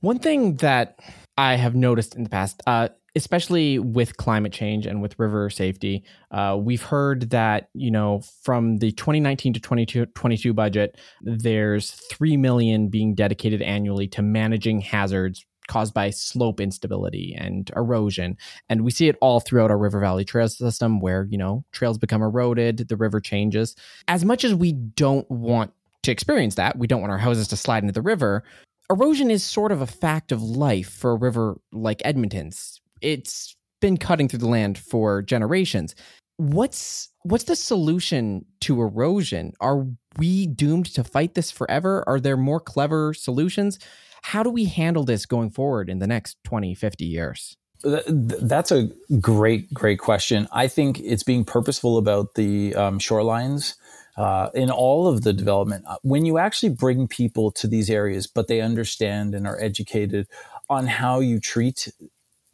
One 0.00 0.20
thing 0.20 0.58
that 0.58 1.00
I 1.36 1.56
have 1.56 1.74
noticed 1.74 2.14
in 2.14 2.22
the 2.22 2.30
past, 2.30 2.62
uh, 2.68 2.90
especially 3.18 3.78
with 3.78 4.16
climate 4.16 4.52
change 4.52 4.86
and 4.86 5.02
with 5.02 5.18
river 5.18 5.50
safety, 5.50 6.04
uh, 6.30 6.56
we've 6.58 6.82
heard 6.82 7.30
that 7.30 7.68
you 7.74 7.90
know 7.90 8.22
from 8.42 8.78
the 8.78 8.92
2019 8.92 9.52
to 9.54 9.60
2022 9.60 10.54
budget, 10.54 10.96
there's 11.20 11.90
three 11.90 12.36
million 12.36 12.88
being 12.88 13.14
dedicated 13.14 13.60
annually 13.60 14.06
to 14.08 14.22
managing 14.22 14.80
hazards 14.80 15.44
caused 15.66 15.92
by 15.92 16.08
slope 16.08 16.60
instability 16.60 17.36
and 17.38 17.70
erosion. 17.76 18.38
And 18.70 18.84
we 18.84 18.90
see 18.90 19.08
it 19.08 19.16
all 19.20 19.40
throughout 19.40 19.70
our 19.70 19.76
River 19.76 20.00
Valley 20.00 20.24
trail 20.24 20.48
system 20.48 20.98
where, 20.98 21.26
you 21.30 21.36
know, 21.36 21.62
trails 21.72 21.98
become 21.98 22.22
eroded, 22.22 22.88
the 22.88 22.96
river 22.96 23.20
changes. 23.20 23.76
As 24.08 24.24
much 24.24 24.44
as 24.44 24.54
we 24.54 24.72
don't 24.72 25.30
want 25.30 25.72
to 26.04 26.10
experience 26.10 26.54
that, 26.54 26.78
we 26.78 26.86
don't 26.86 27.02
want 27.02 27.12
our 27.12 27.18
houses 27.18 27.48
to 27.48 27.56
slide 27.56 27.82
into 27.82 27.92
the 27.92 28.00
river. 28.00 28.42
Erosion 28.90 29.30
is 29.30 29.44
sort 29.44 29.70
of 29.70 29.82
a 29.82 29.86
fact 29.86 30.32
of 30.32 30.42
life 30.42 30.88
for 30.88 31.10
a 31.10 31.16
river 31.16 31.60
like 31.72 32.00
Edmonton's 32.04 32.80
it's 33.00 33.56
been 33.80 33.96
cutting 33.96 34.28
through 34.28 34.40
the 34.40 34.48
land 34.48 34.78
for 34.78 35.22
generations. 35.22 35.94
What's 36.36 37.10
what's 37.22 37.44
the 37.44 37.56
solution 37.56 38.44
to 38.60 38.80
erosion? 38.80 39.52
Are 39.60 39.86
we 40.18 40.46
doomed 40.46 40.86
to 40.94 41.04
fight 41.04 41.34
this 41.34 41.50
forever? 41.50 42.04
Are 42.06 42.20
there 42.20 42.36
more 42.36 42.60
clever 42.60 43.12
solutions? 43.12 43.78
How 44.22 44.42
do 44.42 44.50
we 44.50 44.64
handle 44.64 45.04
this 45.04 45.26
going 45.26 45.50
forward 45.50 45.88
in 45.88 45.98
the 45.98 46.06
next 46.06 46.36
20, 46.44 46.74
50 46.74 47.04
years? 47.04 47.56
That's 47.82 48.72
a 48.72 48.88
great, 49.20 49.72
great 49.72 50.00
question. 50.00 50.48
I 50.52 50.66
think 50.66 50.98
it's 51.00 51.22
being 51.22 51.44
purposeful 51.44 51.96
about 51.96 52.34
the 52.34 52.74
um, 52.74 52.98
shorelines 52.98 53.74
uh, 54.16 54.50
in 54.52 54.70
all 54.70 55.06
of 55.06 55.22
the 55.22 55.32
development. 55.32 55.84
Uh, 55.86 55.96
when 56.02 56.24
you 56.24 56.38
actually 56.38 56.70
bring 56.70 57.06
people 57.06 57.52
to 57.52 57.68
these 57.68 57.88
areas, 57.88 58.26
but 58.26 58.48
they 58.48 58.60
understand 58.60 59.34
and 59.34 59.46
are 59.46 59.60
educated 59.60 60.26
on 60.68 60.88
how 60.88 61.20
you 61.20 61.38
treat 61.38 61.88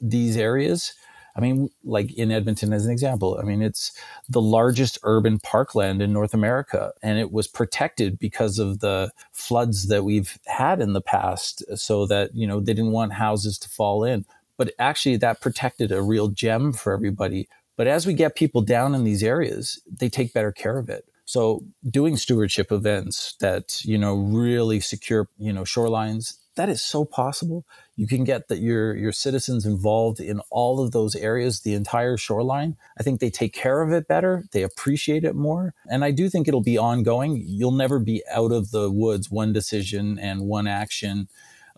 these 0.00 0.36
areas. 0.36 0.92
I 1.36 1.40
mean, 1.40 1.68
like 1.82 2.12
in 2.12 2.30
Edmonton, 2.30 2.72
as 2.72 2.86
an 2.86 2.92
example, 2.92 3.38
I 3.40 3.44
mean, 3.44 3.60
it's 3.60 3.90
the 4.28 4.40
largest 4.40 4.98
urban 5.02 5.40
parkland 5.40 6.00
in 6.00 6.12
North 6.12 6.32
America, 6.32 6.92
and 7.02 7.18
it 7.18 7.32
was 7.32 7.48
protected 7.48 8.20
because 8.20 8.60
of 8.60 8.78
the 8.78 9.10
floods 9.32 9.88
that 9.88 10.04
we've 10.04 10.38
had 10.46 10.80
in 10.80 10.92
the 10.92 11.00
past, 11.00 11.64
so 11.76 12.06
that, 12.06 12.30
you 12.34 12.46
know, 12.46 12.60
they 12.60 12.72
didn't 12.72 12.92
want 12.92 13.14
houses 13.14 13.58
to 13.58 13.68
fall 13.68 14.04
in. 14.04 14.24
But 14.56 14.74
actually, 14.78 15.16
that 15.16 15.40
protected 15.40 15.90
a 15.90 16.02
real 16.02 16.28
gem 16.28 16.72
for 16.72 16.92
everybody. 16.92 17.48
But 17.76 17.88
as 17.88 18.06
we 18.06 18.14
get 18.14 18.36
people 18.36 18.62
down 18.62 18.94
in 18.94 19.02
these 19.02 19.24
areas, 19.24 19.82
they 19.90 20.08
take 20.08 20.32
better 20.32 20.52
care 20.52 20.78
of 20.78 20.88
it. 20.88 21.04
So 21.24 21.64
doing 21.90 22.16
stewardship 22.16 22.70
events 22.70 23.34
that, 23.40 23.84
you 23.84 23.98
know, 23.98 24.14
really 24.14 24.78
secure, 24.78 25.28
you 25.38 25.52
know, 25.52 25.62
shorelines, 25.62 26.34
that 26.56 26.68
is 26.68 26.82
so 26.82 27.04
possible. 27.04 27.64
You 27.96 28.06
can 28.06 28.24
get 28.24 28.48
that 28.48 28.58
your 28.58 28.94
your 28.96 29.12
citizens 29.12 29.66
involved 29.66 30.20
in 30.20 30.40
all 30.50 30.80
of 30.80 30.92
those 30.92 31.14
areas, 31.14 31.60
the 31.60 31.74
entire 31.74 32.16
shoreline. 32.16 32.76
I 32.98 33.02
think 33.02 33.20
they 33.20 33.30
take 33.30 33.52
care 33.52 33.82
of 33.82 33.92
it 33.92 34.08
better, 34.08 34.44
they 34.52 34.62
appreciate 34.62 35.24
it 35.24 35.34
more, 35.34 35.74
and 35.88 36.04
I 36.04 36.10
do 36.10 36.28
think 36.28 36.48
it'll 36.48 36.62
be 36.62 36.78
ongoing. 36.78 37.42
You'll 37.46 37.72
never 37.72 37.98
be 37.98 38.22
out 38.32 38.52
of 38.52 38.70
the 38.70 38.90
woods. 38.90 39.30
One 39.30 39.52
decision 39.52 40.18
and 40.18 40.42
one 40.42 40.66
action 40.66 41.28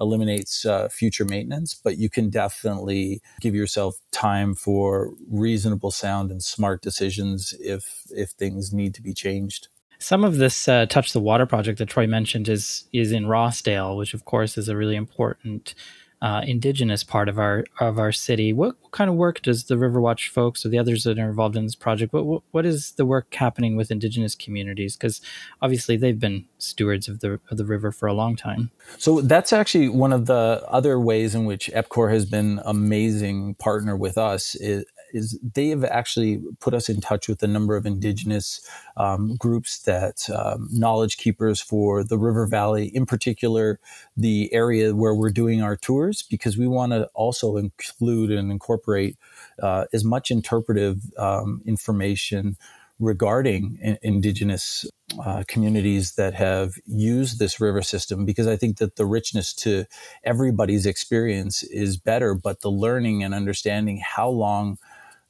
eliminates 0.00 0.64
uh, 0.66 0.88
future 0.88 1.24
maintenance, 1.24 1.74
but 1.74 1.96
you 1.96 2.10
can 2.10 2.28
definitely 2.28 3.22
give 3.40 3.54
yourself 3.54 3.96
time 4.12 4.54
for 4.54 5.12
reasonable, 5.30 5.90
sound, 5.90 6.30
and 6.30 6.42
smart 6.42 6.82
decisions 6.82 7.54
if 7.60 8.04
if 8.10 8.30
things 8.30 8.72
need 8.72 8.94
to 8.94 9.02
be 9.02 9.14
changed. 9.14 9.68
Some 9.98 10.24
of 10.24 10.36
this 10.36 10.68
uh, 10.68 10.86
touch 10.86 11.12
the 11.12 11.20
water 11.20 11.46
project 11.46 11.78
that 11.78 11.88
Troy 11.88 12.06
mentioned 12.06 12.48
is 12.48 12.84
is 12.92 13.12
in 13.12 13.24
Rossdale, 13.24 13.96
which 13.96 14.14
of 14.14 14.24
course 14.24 14.58
is 14.58 14.68
a 14.68 14.76
really 14.76 14.96
important 14.96 15.74
uh, 16.22 16.40
indigenous 16.46 17.04
part 17.04 17.28
of 17.28 17.38
our 17.38 17.64
of 17.78 17.98
our 17.98 18.12
city. 18.12 18.52
What, 18.52 18.76
what, 18.80 18.92
kind 18.92 19.10
of 19.10 19.16
work 19.16 19.42
does 19.42 19.64
the 19.64 19.74
Riverwatch 19.74 20.28
folks 20.28 20.64
or 20.64 20.70
the 20.70 20.78
others 20.78 21.04
that 21.04 21.18
are 21.18 21.28
involved 21.28 21.56
in 21.56 21.64
this 21.64 21.74
project? 21.74 22.12
What 22.12 22.42
what 22.50 22.64
is 22.64 22.92
the 22.92 23.04
work 23.04 23.34
happening 23.34 23.76
with 23.76 23.90
indigenous 23.90 24.34
communities? 24.34 24.96
Because 24.96 25.20
obviously 25.60 25.96
they've 25.96 26.18
been 26.18 26.46
stewards 26.58 27.08
of 27.08 27.20
the 27.20 27.38
of 27.50 27.58
the 27.58 27.66
river 27.66 27.92
for 27.92 28.06
a 28.06 28.14
long 28.14 28.34
time. 28.34 28.70
So 28.98 29.20
that's 29.20 29.52
actually 29.52 29.88
one 29.88 30.12
of 30.12 30.26
the 30.26 30.64
other 30.68 30.98
ways 30.98 31.34
in 31.34 31.44
which 31.44 31.70
EPCOR 31.74 32.10
has 32.10 32.24
been 32.24 32.60
amazing 32.64 33.54
partner 33.54 33.94
with 33.94 34.16
us. 34.16 34.54
Is, 34.54 34.84
is 35.12 35.38
they 35.54 35.68
have 35.68 35.84
actually 35.84 36.40
put 36.60 36.74
us 36.74 36.88
in 36.88 37.00
touch 37.00 37.28
with 37.28 37.42
a 37.42 37.46
number 37.46 37.76
of 37.76 37.86
indigenous 37.86 38.60
um, 38.96 39.36
groups 39.36 39.80
that 39.82 40.28
um, 40.30 40.68
knowledge 40.72 41.16
keepers 41.16 41.60
for 41.60 42.04
the 42.04 42.18
river 42.18 42.46
valley 42.46 42.86
in 42.94 43.06
particular 43.06 43.78
the 44.16 44.52
area 44.52 44.94
where 44.94 45.14
we're 45.14 45.30
doing 45.30 45.62
our 45.62 45.76
tours 45.76 46.22
because 46.22 46.56
we 46.56 46.66
want 46.66 46.92
to 46.92 47.08
also 47.14 47.56
include 47.56 48.30
and 48.30 48.50
incorporate 48.50 49.16
uh, 49.62 49.84
as 49.92 50.04
much 50.04 50.30
interpretive 50.30 51.00
um, 51.18 51.62
information 51.66 52.56
regarding 52.98 53.78
in- 53.82 53.98
indigenous 54.02 54.86
uh, 55.24 55.44
communities 55.46 56.14
that 56.14 56.34
have 56.34 56.74
used 56.86 57.38
this 57.38 57.60
river 57.60 57.82
system 57.82 58.24
because 58.24 58.46
I 58.46 58.56
think 58.56 58.78
that 58.78 58.96
the 58.96 59.06
richness 59.06 59.52
to 59.54 59.84
everybody's 60.24 60.86
experience 60.86 61.62
is 61.62 61.96
better, 61.96 62.34
but 62.34 62.60
the 62.60 62.70
learning 62.70 63.22
and 63.22 63.34
understanding 63.34 63.98
how 63.98 64.28
long 64.28 64.78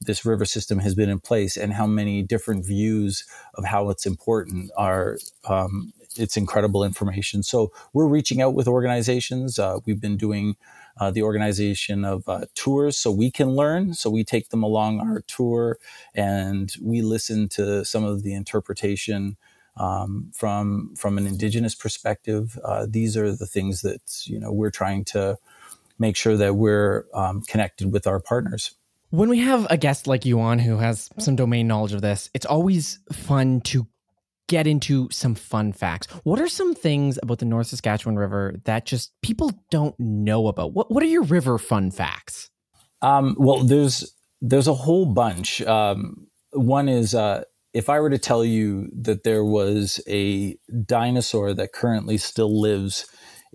this 0.00 0.24
river 0.24 0.44
system 0.44 0.78
has 0.78 0.94
been 0.94 1.08
in 1.08 1.18
place 1.18 1.56
and 1.56 1.72
how 1.72 1.86
many 1.86 2.22
different 2.22 2.64
views 2.64 3.24
of 3.54 3.64
how 3.64 3.90
it's 3.90 4.06
important 4.06 4.70
are 4.76 5.18
um, 5.48 5.92
it's 6.16 6.36
incredible 6.36 6.84
information 6.84 7.42
so 7.42 7.72
we're 7.92 8.06
reaching 8.06 8.40
out 8.40 8.54
with 8.54 8.68
organizations 8.68 9.58
uh, 9.58 9.78
we've 9.86 10.00
been 10.00 10.16
doing 10.16 10.56
uh, 10.98 11.10
the 11.10 11.22
organization 11.22 12.04
of 12.04 12.28
uh, 12.28 12.46
tours 12.54 12.96
so 12.96 13.10
we 13.10 13.30
can 13.30 13.50
learn. 13.50 13.94
So 13.94 14.10
we 14.10 14.24
take 14.24 14.48
them 14.48 14.62
along 14.62 15.00
our 15.00 15.20
tour 15.20 15.78
and 16.14 16.74
we 16.82 17.02
listen 17.02 17.48
to 17.50 17.84
some 17.84 18.04
of 18.04 18.22
the 18.22 18.34
interpretation 18.34 19.36
um, 19.78 20.30
from 20.34 20.94
from 20.96 21.18
an 21.18 21.26
indigenous 21.26 21.74
perspective. 21.74 22.58
Uh, 22.64 22.86
these 22.88 23.16
are 23.16 23.30
the 23.30 23.46
things 23.46 23.82
that 23.82 24.22
you 24.24 24.40
know 24.40 24.50
we're 24.50 24.70
trying 24.70 25.04
to 25.06 25.36
make 25.98 26.16
sure 26.16 26.36
that 26.36 26.56
we're 26.56 27.04
um, 27.12 27.42
connected 27.42 27.92
with 27.92 28.06
our 28.06 28.20
partners. 28.20 28.74
When 29.10 29.28
we 29.28 29.38
have 29.38 29.66
a 29.70 29.76
guest 29.76 30.06
like 30.06 30.24
you 30.24 30.40
on 30.40 30.58
who 30.58 30.78
has 30.78 31.08
some 31.18 31.36
domain 31.36 31.68
knowledge 31.68 31.92
of 31.92 32.02
this, 32.02 32.28
it's 32.34 32.46
always 32.46 32.98
fun 33.12 33.60
to 33.62 33.86
get 34.48 34.66
into 34.66 35.08
some 35.10 35.34
fun 35.34 35.72
facts. 35.72 36.06
What 36.24 36.40
are 36.40 36.48
some 36.48 36.74
things 36.74 37.18
about 37.22 37.38
the 37.38 37.44
North 37.44 37.68
Saskatchewan 37.68 38.16
River 38.16 38.56
that 38.64 38.84
just 38.84 39.12
people 39.22 39.52
don't 39.70 39.94
know 39.98 40.48
about? 40.48 40.72
What 40.72 40.90
What 40.90 41.02
are 41.02 41.06
your 41.06 41.22
river 41.22 41.56
fun 41.58 41.90
facts? 41.90 42.50
Um, 43.00 43.36
well, 43.38 43.62
there's 43.62 44.12
there's 44.40 44.68
a 44.68 44.74
whole 44.74 45.06
bunch. 45.06 45.62
Um, 45.62 46.26
one 46.52 46.88
is 46.88 47.14
uh, 47.14 47.44
if 47.72 47.88
I 47.88 48.00
were 48.00 48.10
to 48.10 48.18
tell 48.18 48.44
you 48.44 48.88
that 49.02 49.22
there 49.22 49.44
was 49.44 50.00
a 50.08 50.56
dinosaur 50.84 51.54
that 51.54 51.72
currently 51.72 52.18
still 52.18 52.60
lives 52.60 53.06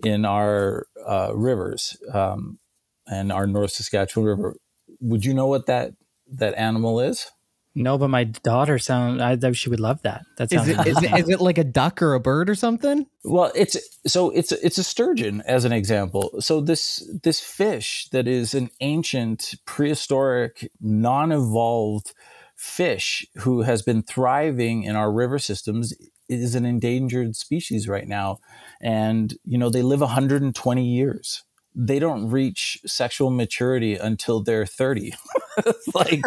in 0.02 0.24
our 0.24 0.86
uh, 1.06 1.32
rivers 1.34 1.96
um, 2.12 2.58
and 3.06 3.30
our 3.30 3.46
North 3.46 3.72
Saskatchewan 3.72 4.26
River, 4.26 4.56
would 5.02 5.24
you 5.24 5.34
know 5.34 5.46
what 5.46 5.66
that 5.66 5.92
that 6.28 6.54
animal 6.54 7.00
is? 7.00 7.30
No, 7.74 7.96
but 7.96 8.08
my 8.08 8.24
daughter 8.24 8.78
sound. 8.78 9.22
I 9.22 9.52
she 9.52 9.70
would 9.70 9.80
love 9.80 10.02
that. 10.02 10.24
That 10.36 10.50
sounds. 10.50 10.68
Is 10.68 10.78
it, 10.78 10.86
is, 10.86 11.02
it, 11.02 11.18
is 11.20 11.28
it 11.30 11.40
like 11.40 11.56
a 11.56 11.64
duck 11.64 12.02
or 12.02 12.12
a 12.12 12.20
bird 12.20 12.50
or 12.50 12.54
something? 12.54 13.06
Well, 13.24 13.50
it's 13.54 13.76
so 14.06 14.30
it's 14.30 14.52
it's 14.52 14.76
a 14.76 14.84
sturgeon 14.84 15.42
as 15.46 15.64
an 15.64 15.72
example. 15.72 16.34
So 16.40 16.60
this 16.60 17.08
this 17.22 17.40
fish 17.40 18.08
that 18.12 18.28
is 18.28 18.52
an 18.52 18.70
ancient, 18.80 19.54
prehistoric, 19.64 20.70
non-evolved 20.80 22.12
fish 22.56 23.26
who 23.38 23.62
has 23.62 23.80
been 23.80 24.02
thriving 24.02 24.82
in 24.82 24.94
our 24.94 25.10
river 25.10 25.38
systems 25.38 25.94
is 26.28 26.54
an 26.54 26.66
endangered 26.66 27.36
species 27.36 27.88
right 27.88 28.06
now, 28.06 28.38
and 28.82 29.34
you 29.44 29.56
know 29.56 29.70
they 29.70 29.82
live 29.82 30.00
120 30.00 30.84
years 30.84 31.42
they 31.74 31.98
don't 31.98 32.28
reach 32.28 32.78
sexual 32.86 33.30
maturity 33.30 33.94
until 33.94 34.42
they're 34.42 34.66
30 34.66 35.14
like 35.94 36.22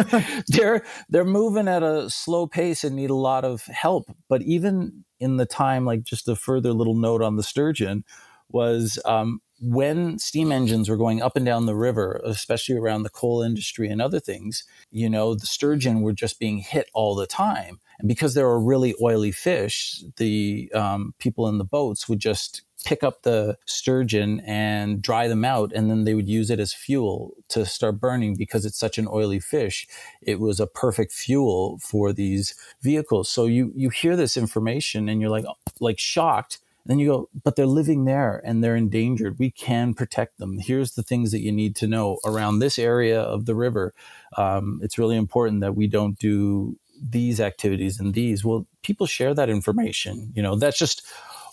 they're 0.47 0.83
they're 1.09 1.25
moving 1.25 1.67
at 1.67 1.83
a 1.83 2.09
slow 2.09 2.47
pace 2.47 2.83
and 2.83 2.95
need 2.95 3.09
a 3.09 3.15
lot 3.15 3.45
of 3.45 3.63
help. 3.65 4.05
But 4.27 4.41
even 4.41 5.05
in 5.19 5.37
the 5.37 5.45
time 5.45 5.85
like 5.85 6.03
just 6.03 6.27
a 6.27 6.35
further 6.35 6.73
little 6.73 6.95
note 6.95 7.21
on 7.21 7.35
the 7.35 7.43
sturgeon 7.43 8.03
was 8.49 8.99
um, 9.05 9.41
when 9.59 10.19
steam 10.19 10.51
engines 10.51 10.89
were 10.89 10.97
going 10.97 11.21
up 11.21 11.35
and 11.35 11.45
down 11.45 11.65
the 11.65 11.75
river 11.75 12.21
especially 12.25 12.75
around 12.75 13.03
the 13.03 13.09
coal 13.09 13.41
industry 13.41 13.87
and 13.87 14.01
other 14.01 14.19
things 14.19 14.63
you 14.91 15.09
know 15.09 15.33
the 15.33 15.45
sturgeon 15.45 16.01
were 16.01 16.13
just 16.13 16.39
being 16.39 16.57
hit 16.57 16.89
all 16.93 17.15
the 17.15 17.25
time 17.25 17.79
and 17.99 18.07
because 18.07 18.33
they 18.33 18.43
were 18.43 18.59
really 18.59 18.95
oily 19.01 19.31
fish 19.31 20.03
the 20.17 20.71
um, 20.73 21.13
people 21.19 21.47
in 21.47 21.57
the 21.57 21.65
boats 21.65 22.07
would 22.09 22.19
just 22.19 22.61
pick 22.85 23.03
up 23.03 23.23
the 23.23 23.57
sturgeon 23.65 24.39
and 24.41 25.01
dry 25.01 25.27
them 25.27 25.43
out, 25.43 25.73
and 25.73 25.89
then 25.89 26.05
they 26.05 26.13
would 26.13 26.29
use 26.29 26.49
it 26.49 26.59
as 26.59 26.73
fuel 26.73 27.33
to 27.49 27.65
start 27.65 27.99
burning 27.99 28.35
because 28.35 28.63
it's 28.63 28.77
such 28.77 28.97
an 28.97 29.07
oily 29.11 29.39
fish. 29.39 29.87
It 30.21 30.39
was 30.39 30.59
a 30.59 30.67
perfect 30.67 31.11
fuel 31.11 31.79
for 31.79 32.13
these 32.13 32.55
vehicles. 32.81 33.27
So 33.27 33.45
you 33.45 33.73
you 33.75 33.89
hear 33.89 34.15
this 34.15 34.37
information 34.37 35.09
and 35.09 35.19
you're 35.19 35.31
like 35.31 35.45
like 35.81 35.99
shocked. 35.99 36.59
And 36.83 36.91
then 36.91 36.99
you 36.99 37.07
go, 37.07 37.29
but 37.43 37.55
they're 37.55 37.65
living 37.65 38.05
there 38.05 38.39
and 38.45 38.63
they're 38.63 38.75
endangered. 38.75 39.39
We 39.39 39.49
can 39.49 39.95
protect 39.95 40.37
them. 40.37 40.59
Here's 40.59 40.93
the 40.93 41.01
things 41.01 41.31
that 41.31 41.41
you 41.41 41.51
need 41.51 41.75
to 41.77 41.87
know 41.87 42.19
around 42.23 42.59
this 42.59 42.77
area 42.77 43.19
of 43.19 43.47
the 43.47 43.55
river. 43.55 43.95
Um, 44.37 44.79
it's 44.83 44.99
really 44.99 45.17
important 45.17 45.61
that 45.61 45.75
we 45.75 45.87
don't 45.87 46.19
do 46.19 46.77
these 47.09 47.39
activities 47.39 47.99
and 47.99 48.13
these. 48.13 48.43
Well, 48.43 48.67
people 48.83 49.07
share 49.07 49.33
that 49.33 49.49
information. 49.49 50.31
You 50.35 50.41
know, 50.41 50.55
that's 50.55 50.77
just 50.77 51.05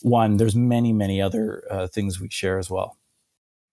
one. 0.03 0.37
There's 0.37 0.57
many, 0.57 0.93
many 0.93 1.21
other 1.21 1.65
uh, 1.71 1.87
things 1.89 2.21
we 2.21 2.29
share 2.31 2.59
as 2.59 2.71
well. 2.71 2.97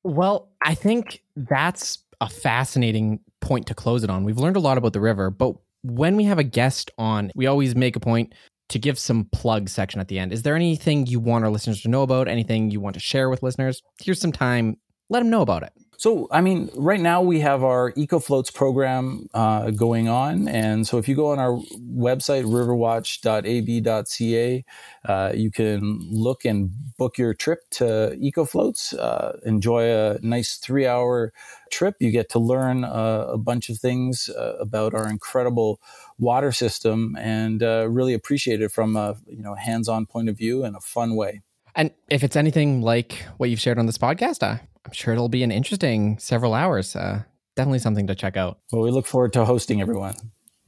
Well, 0.03 0.49
I 0.63 0.75
think 0.75 1.23
that's 1.35 1.99
a 2.21 2.29
fascinating 2.29 3.19
point 3.41 3.67
to 3.67 3.73
close 3.73 4.03
it 4.03 4.09
on. 4.09 4.23
We've 4.23 4.37
learned 4.37 4.57
a 4.57 4.61
lot 4.61 4.77
about 4.77 4.93
the 4.93 5.01
river, 5.01 5.29
but 5.29 5.55
when 5.83 6.15
we 6.15 6.25
have 6.25 6.39
a 6.39 6.43
guest 6.43 6.91
on, 6.97 7.31
we 7.35 7.47
always 7.47 7.75
make 7.75 7.95
a 7.95 7.99
point 7.99 8.33
to 8.69 8.79
give 8.79 8.99
some 8.99 9.25
plug 9.31 9.69
section 9.69 9.99
at 9.99 10.07
the 10.07 10.19
end. 10.19 10.31
Is 10.31 10.43
there 10.43 10.55
anything 10.55 11.07
you 11.07 11.19
want 11.19 11.43
our 11.43 11.49
listeners 11.49 11.81
to 11.81 11.89
know 11.89 12.03
about? 12.03 12.27
Anything 12.27 12.71
you 12.71 12.79
want 12.79 12.93
to 12.93 12.99
share 12.99 13.29
with 13.29 13.41
listeners? 13.41 13.81
Here's 13.99 14.21
some 14.21 14.31
time. 14.31 14.77
Let 15.09 15.19
them 15.19 15.29
know 15.29 15.41
about 15.41 15.63
it. 15.63 15.73
So, 15.99 16.27
I 16.31 16.39
mean, 16.39 16.69
right 16.75 17.01
now 17.01 17.21
we 17.21 17.41
have 17.41 17.61
our 17.61 17.91
EcoFloats 17.91 18.53
program 18.53 19.27
uh, 19.33 19.71
going 19.71 20.07
on. 20.07 20.47
And 20.47 20.87
so 20.87 20.97
if 20.97 21.09
you 21.09 21.15
go 21.15 21.33
on 21.33 21.39
our 21.39 21.59
website, 21.93 22.45
riverwatch.ab.ca, 22.45 24.65
uh, 25.03 25.33
you 25.35 25.51
can 25.51 25.99
look 26.09 26.45
and 26.45 26.71
book 26.97 27.17
your 27.17 27.33
trip 27.33 27.69
to 27.71 28.17
EcoFloats. 28.17 28.97
Uh, 28.97 29.33
enjoy 29.43 29.91
a 29.91 30.17
nice 30.21 30.55
three 30.55 30.87
hour 30.87 31.33
trip. 31.69 31.97
You 31.99 32.11
get 32.11 32.29
to 32.29 32.39
learn 32.39 32.85
uh, 32.85 33.25
a 33.27 33.37
bunch 33.37 33.69
of 33.69 33.77
things 33.77 34.29
uh, 34.29 34.55
about 34.57 34.93
our 34.93 35.09
incredible 35.09 35.81
water 36.17 36.53
system 36.53 37.17
and 37.19 37.61
uh, 37.61 37.89
really 37.89 38.13
appreciate 38.13 38.61
it 38.61 38.71
from 38.71 38.95
a 38.95 39.17
you 39.27 39.43
know 39.43 39.55
hands 39.55 39.89
on 39.89 40.05
point 40.05 40.29
of 40.29 40.37
view 40.37 40.63
in 40.63 40.75
a 40.75 40.79
fun 40.79 41.17
way. 41.17 41.41
And 41.75 41.91
if 42.09 42.23
it's 42.23 42.37
anything 42.37 42.81
like 42.81 43.25
what 43.35 43.49
you've 43.49 43.59
shared 43.59 43.77
on 43.77 43.85
this 43.85 43.97
podcast, 43.97 44.43
I 44.43 44.61
I'm 44.85 44.93
sure 44.93 45.13
it'll 45.13 45.29
be 45.29 45.43
an 45.43 45.51
interesting 45.51 46.17
several 46.19 46.53
hours. 46.53 46.95
Uh, 46.95 47.23
definitely 47.55 47.79
something 47.79 48.07
to 48.07 48.15
check 48.15 48.37
out. 48.37 48.59
Well, 48.71 48.81
we 48.81 48.91
look 48.91 49.05
forward 49.05 49.33
to 49.33 49.45
hosting 49.45 49.81
everyone. 49.81 50.15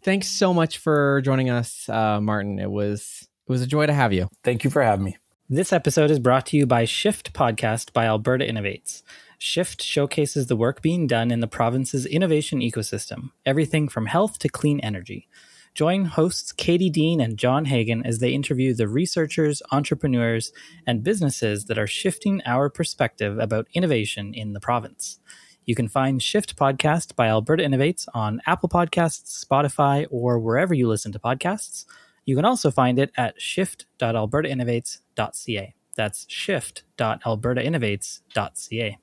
Thanks 0.03 0.27
so 0.27 0.53
much 0.53 0.79
for 0.79 1.21
joining 1.21 1.49
us, 1.49 1.87
uh, 1.87 2.19
Martin. 2.19 2.59
It 2.59 2.71
was 2.71 3.27
it 3.47 3.51
was 3.51 3.61
a 3.61 3.67
joy 3.67 3.85
to 3.85 3.93
have 3.93 4.13
you. 4.13 4.27
Thank 4.43 4.63
you 4.63 4.69
for 4.69 4.81
having 4.81 5.05
me. 5.05 5.17
This 5.49 5.73
episode 5.73 6.09
is 6.11 6.19
brought 6.19 6.45
to 6.47 6.57
you 6.57 6.65
by 6.65 6.85
Shift 6.85 7.33
Podcast 7.33 7.93
by 7.93 8.05
Alberta 8.05 8.45
Innovates. 8.45 9.03
Shift 9.37 9.81
showcases 9.81 10.47
the 10.47 10.55
work 10.55 10.81
being 10.81 11.07
done 11.07 11.31
in 11.31 11.39
the 11.39 11.47
province's 11.47 12.05
innovation 12.05 12.61
ecosystem, 12.61 13.31
everything 13.45 13.89
from 13.89 14.05
health 14.05 14.39
to 14.39 14.49
clean 14.49 14.79
energy. 14.79 15.27
Join 15.73 16.05
hosts 16.05 16.51
Katie 16.51 16.89
Dean 16.89 17.21
and 17.21 17.37
John 17.37 17.65
Hagan 17.65 18.03
as 18.05 18.19
they 18.19 18.31
interview 18.31 18.73
the 18.73 18.89
researchers, 18.89 19.61
entrepreneurs, 19.71 20.51
and 20.85 21.03
businesses 21.03 21.65
that 21.65 21.77
are 21.77 21.87
shifting 21.87 22.41
our 22.45 22.69
perspective 22.69 23.39
about 23.39 23.67
innovation 23.73 24.33
in 24.33 24.51
the 24.51 24.59
province. 24.59 25.19
You 25.65 25.75
can 25.75 25.87
find 25.87 26.21
Shift 26.21 26.57
Podcast 26.57 27.15
by 27.15 27.27
Alberta 27.27 27.63
Innovates 27.63 28.05
on 28.13 28.41
Apple 28.45 28.67
Podcasts, 28.67 29.45
Spotify, 29.45 30.05
or 30.09 30.37
wherever 30.39 30.73
you 30.73 30.89
listen 30.89 31.13
to 31.13 31.19
podcasts. 31.19 31.85
You 32.25 32.35
can 32.35 32.43
also 32.45 32.71
find 32.71 32.99
it 32.99 33.11
at 33.15 33.41
shift.albertainnovates.ca. 33.41 35.73
That's 35.95 36.25
shift.albertainnovates.ca. 36.29 38.97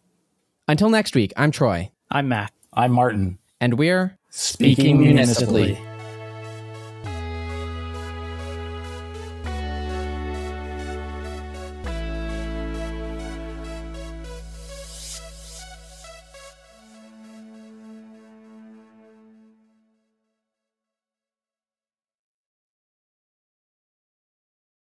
Until 0.67 0.91
next 0.91 1.15
week, 1.15 1.33
I'm 1.37 1.51
Troy. 1.51 1.91
I'm 2.11 2.29
Mac. 2.29 2.53
I'm 2.75 2.93
Martin. 2.93 3.39
And 3.61 3.79
we're 3.79 4.19
speaking, 4.29 4.75
speaking 4.75 5.01
municipally. 5.01 5.63
municipally. 5.63 5.98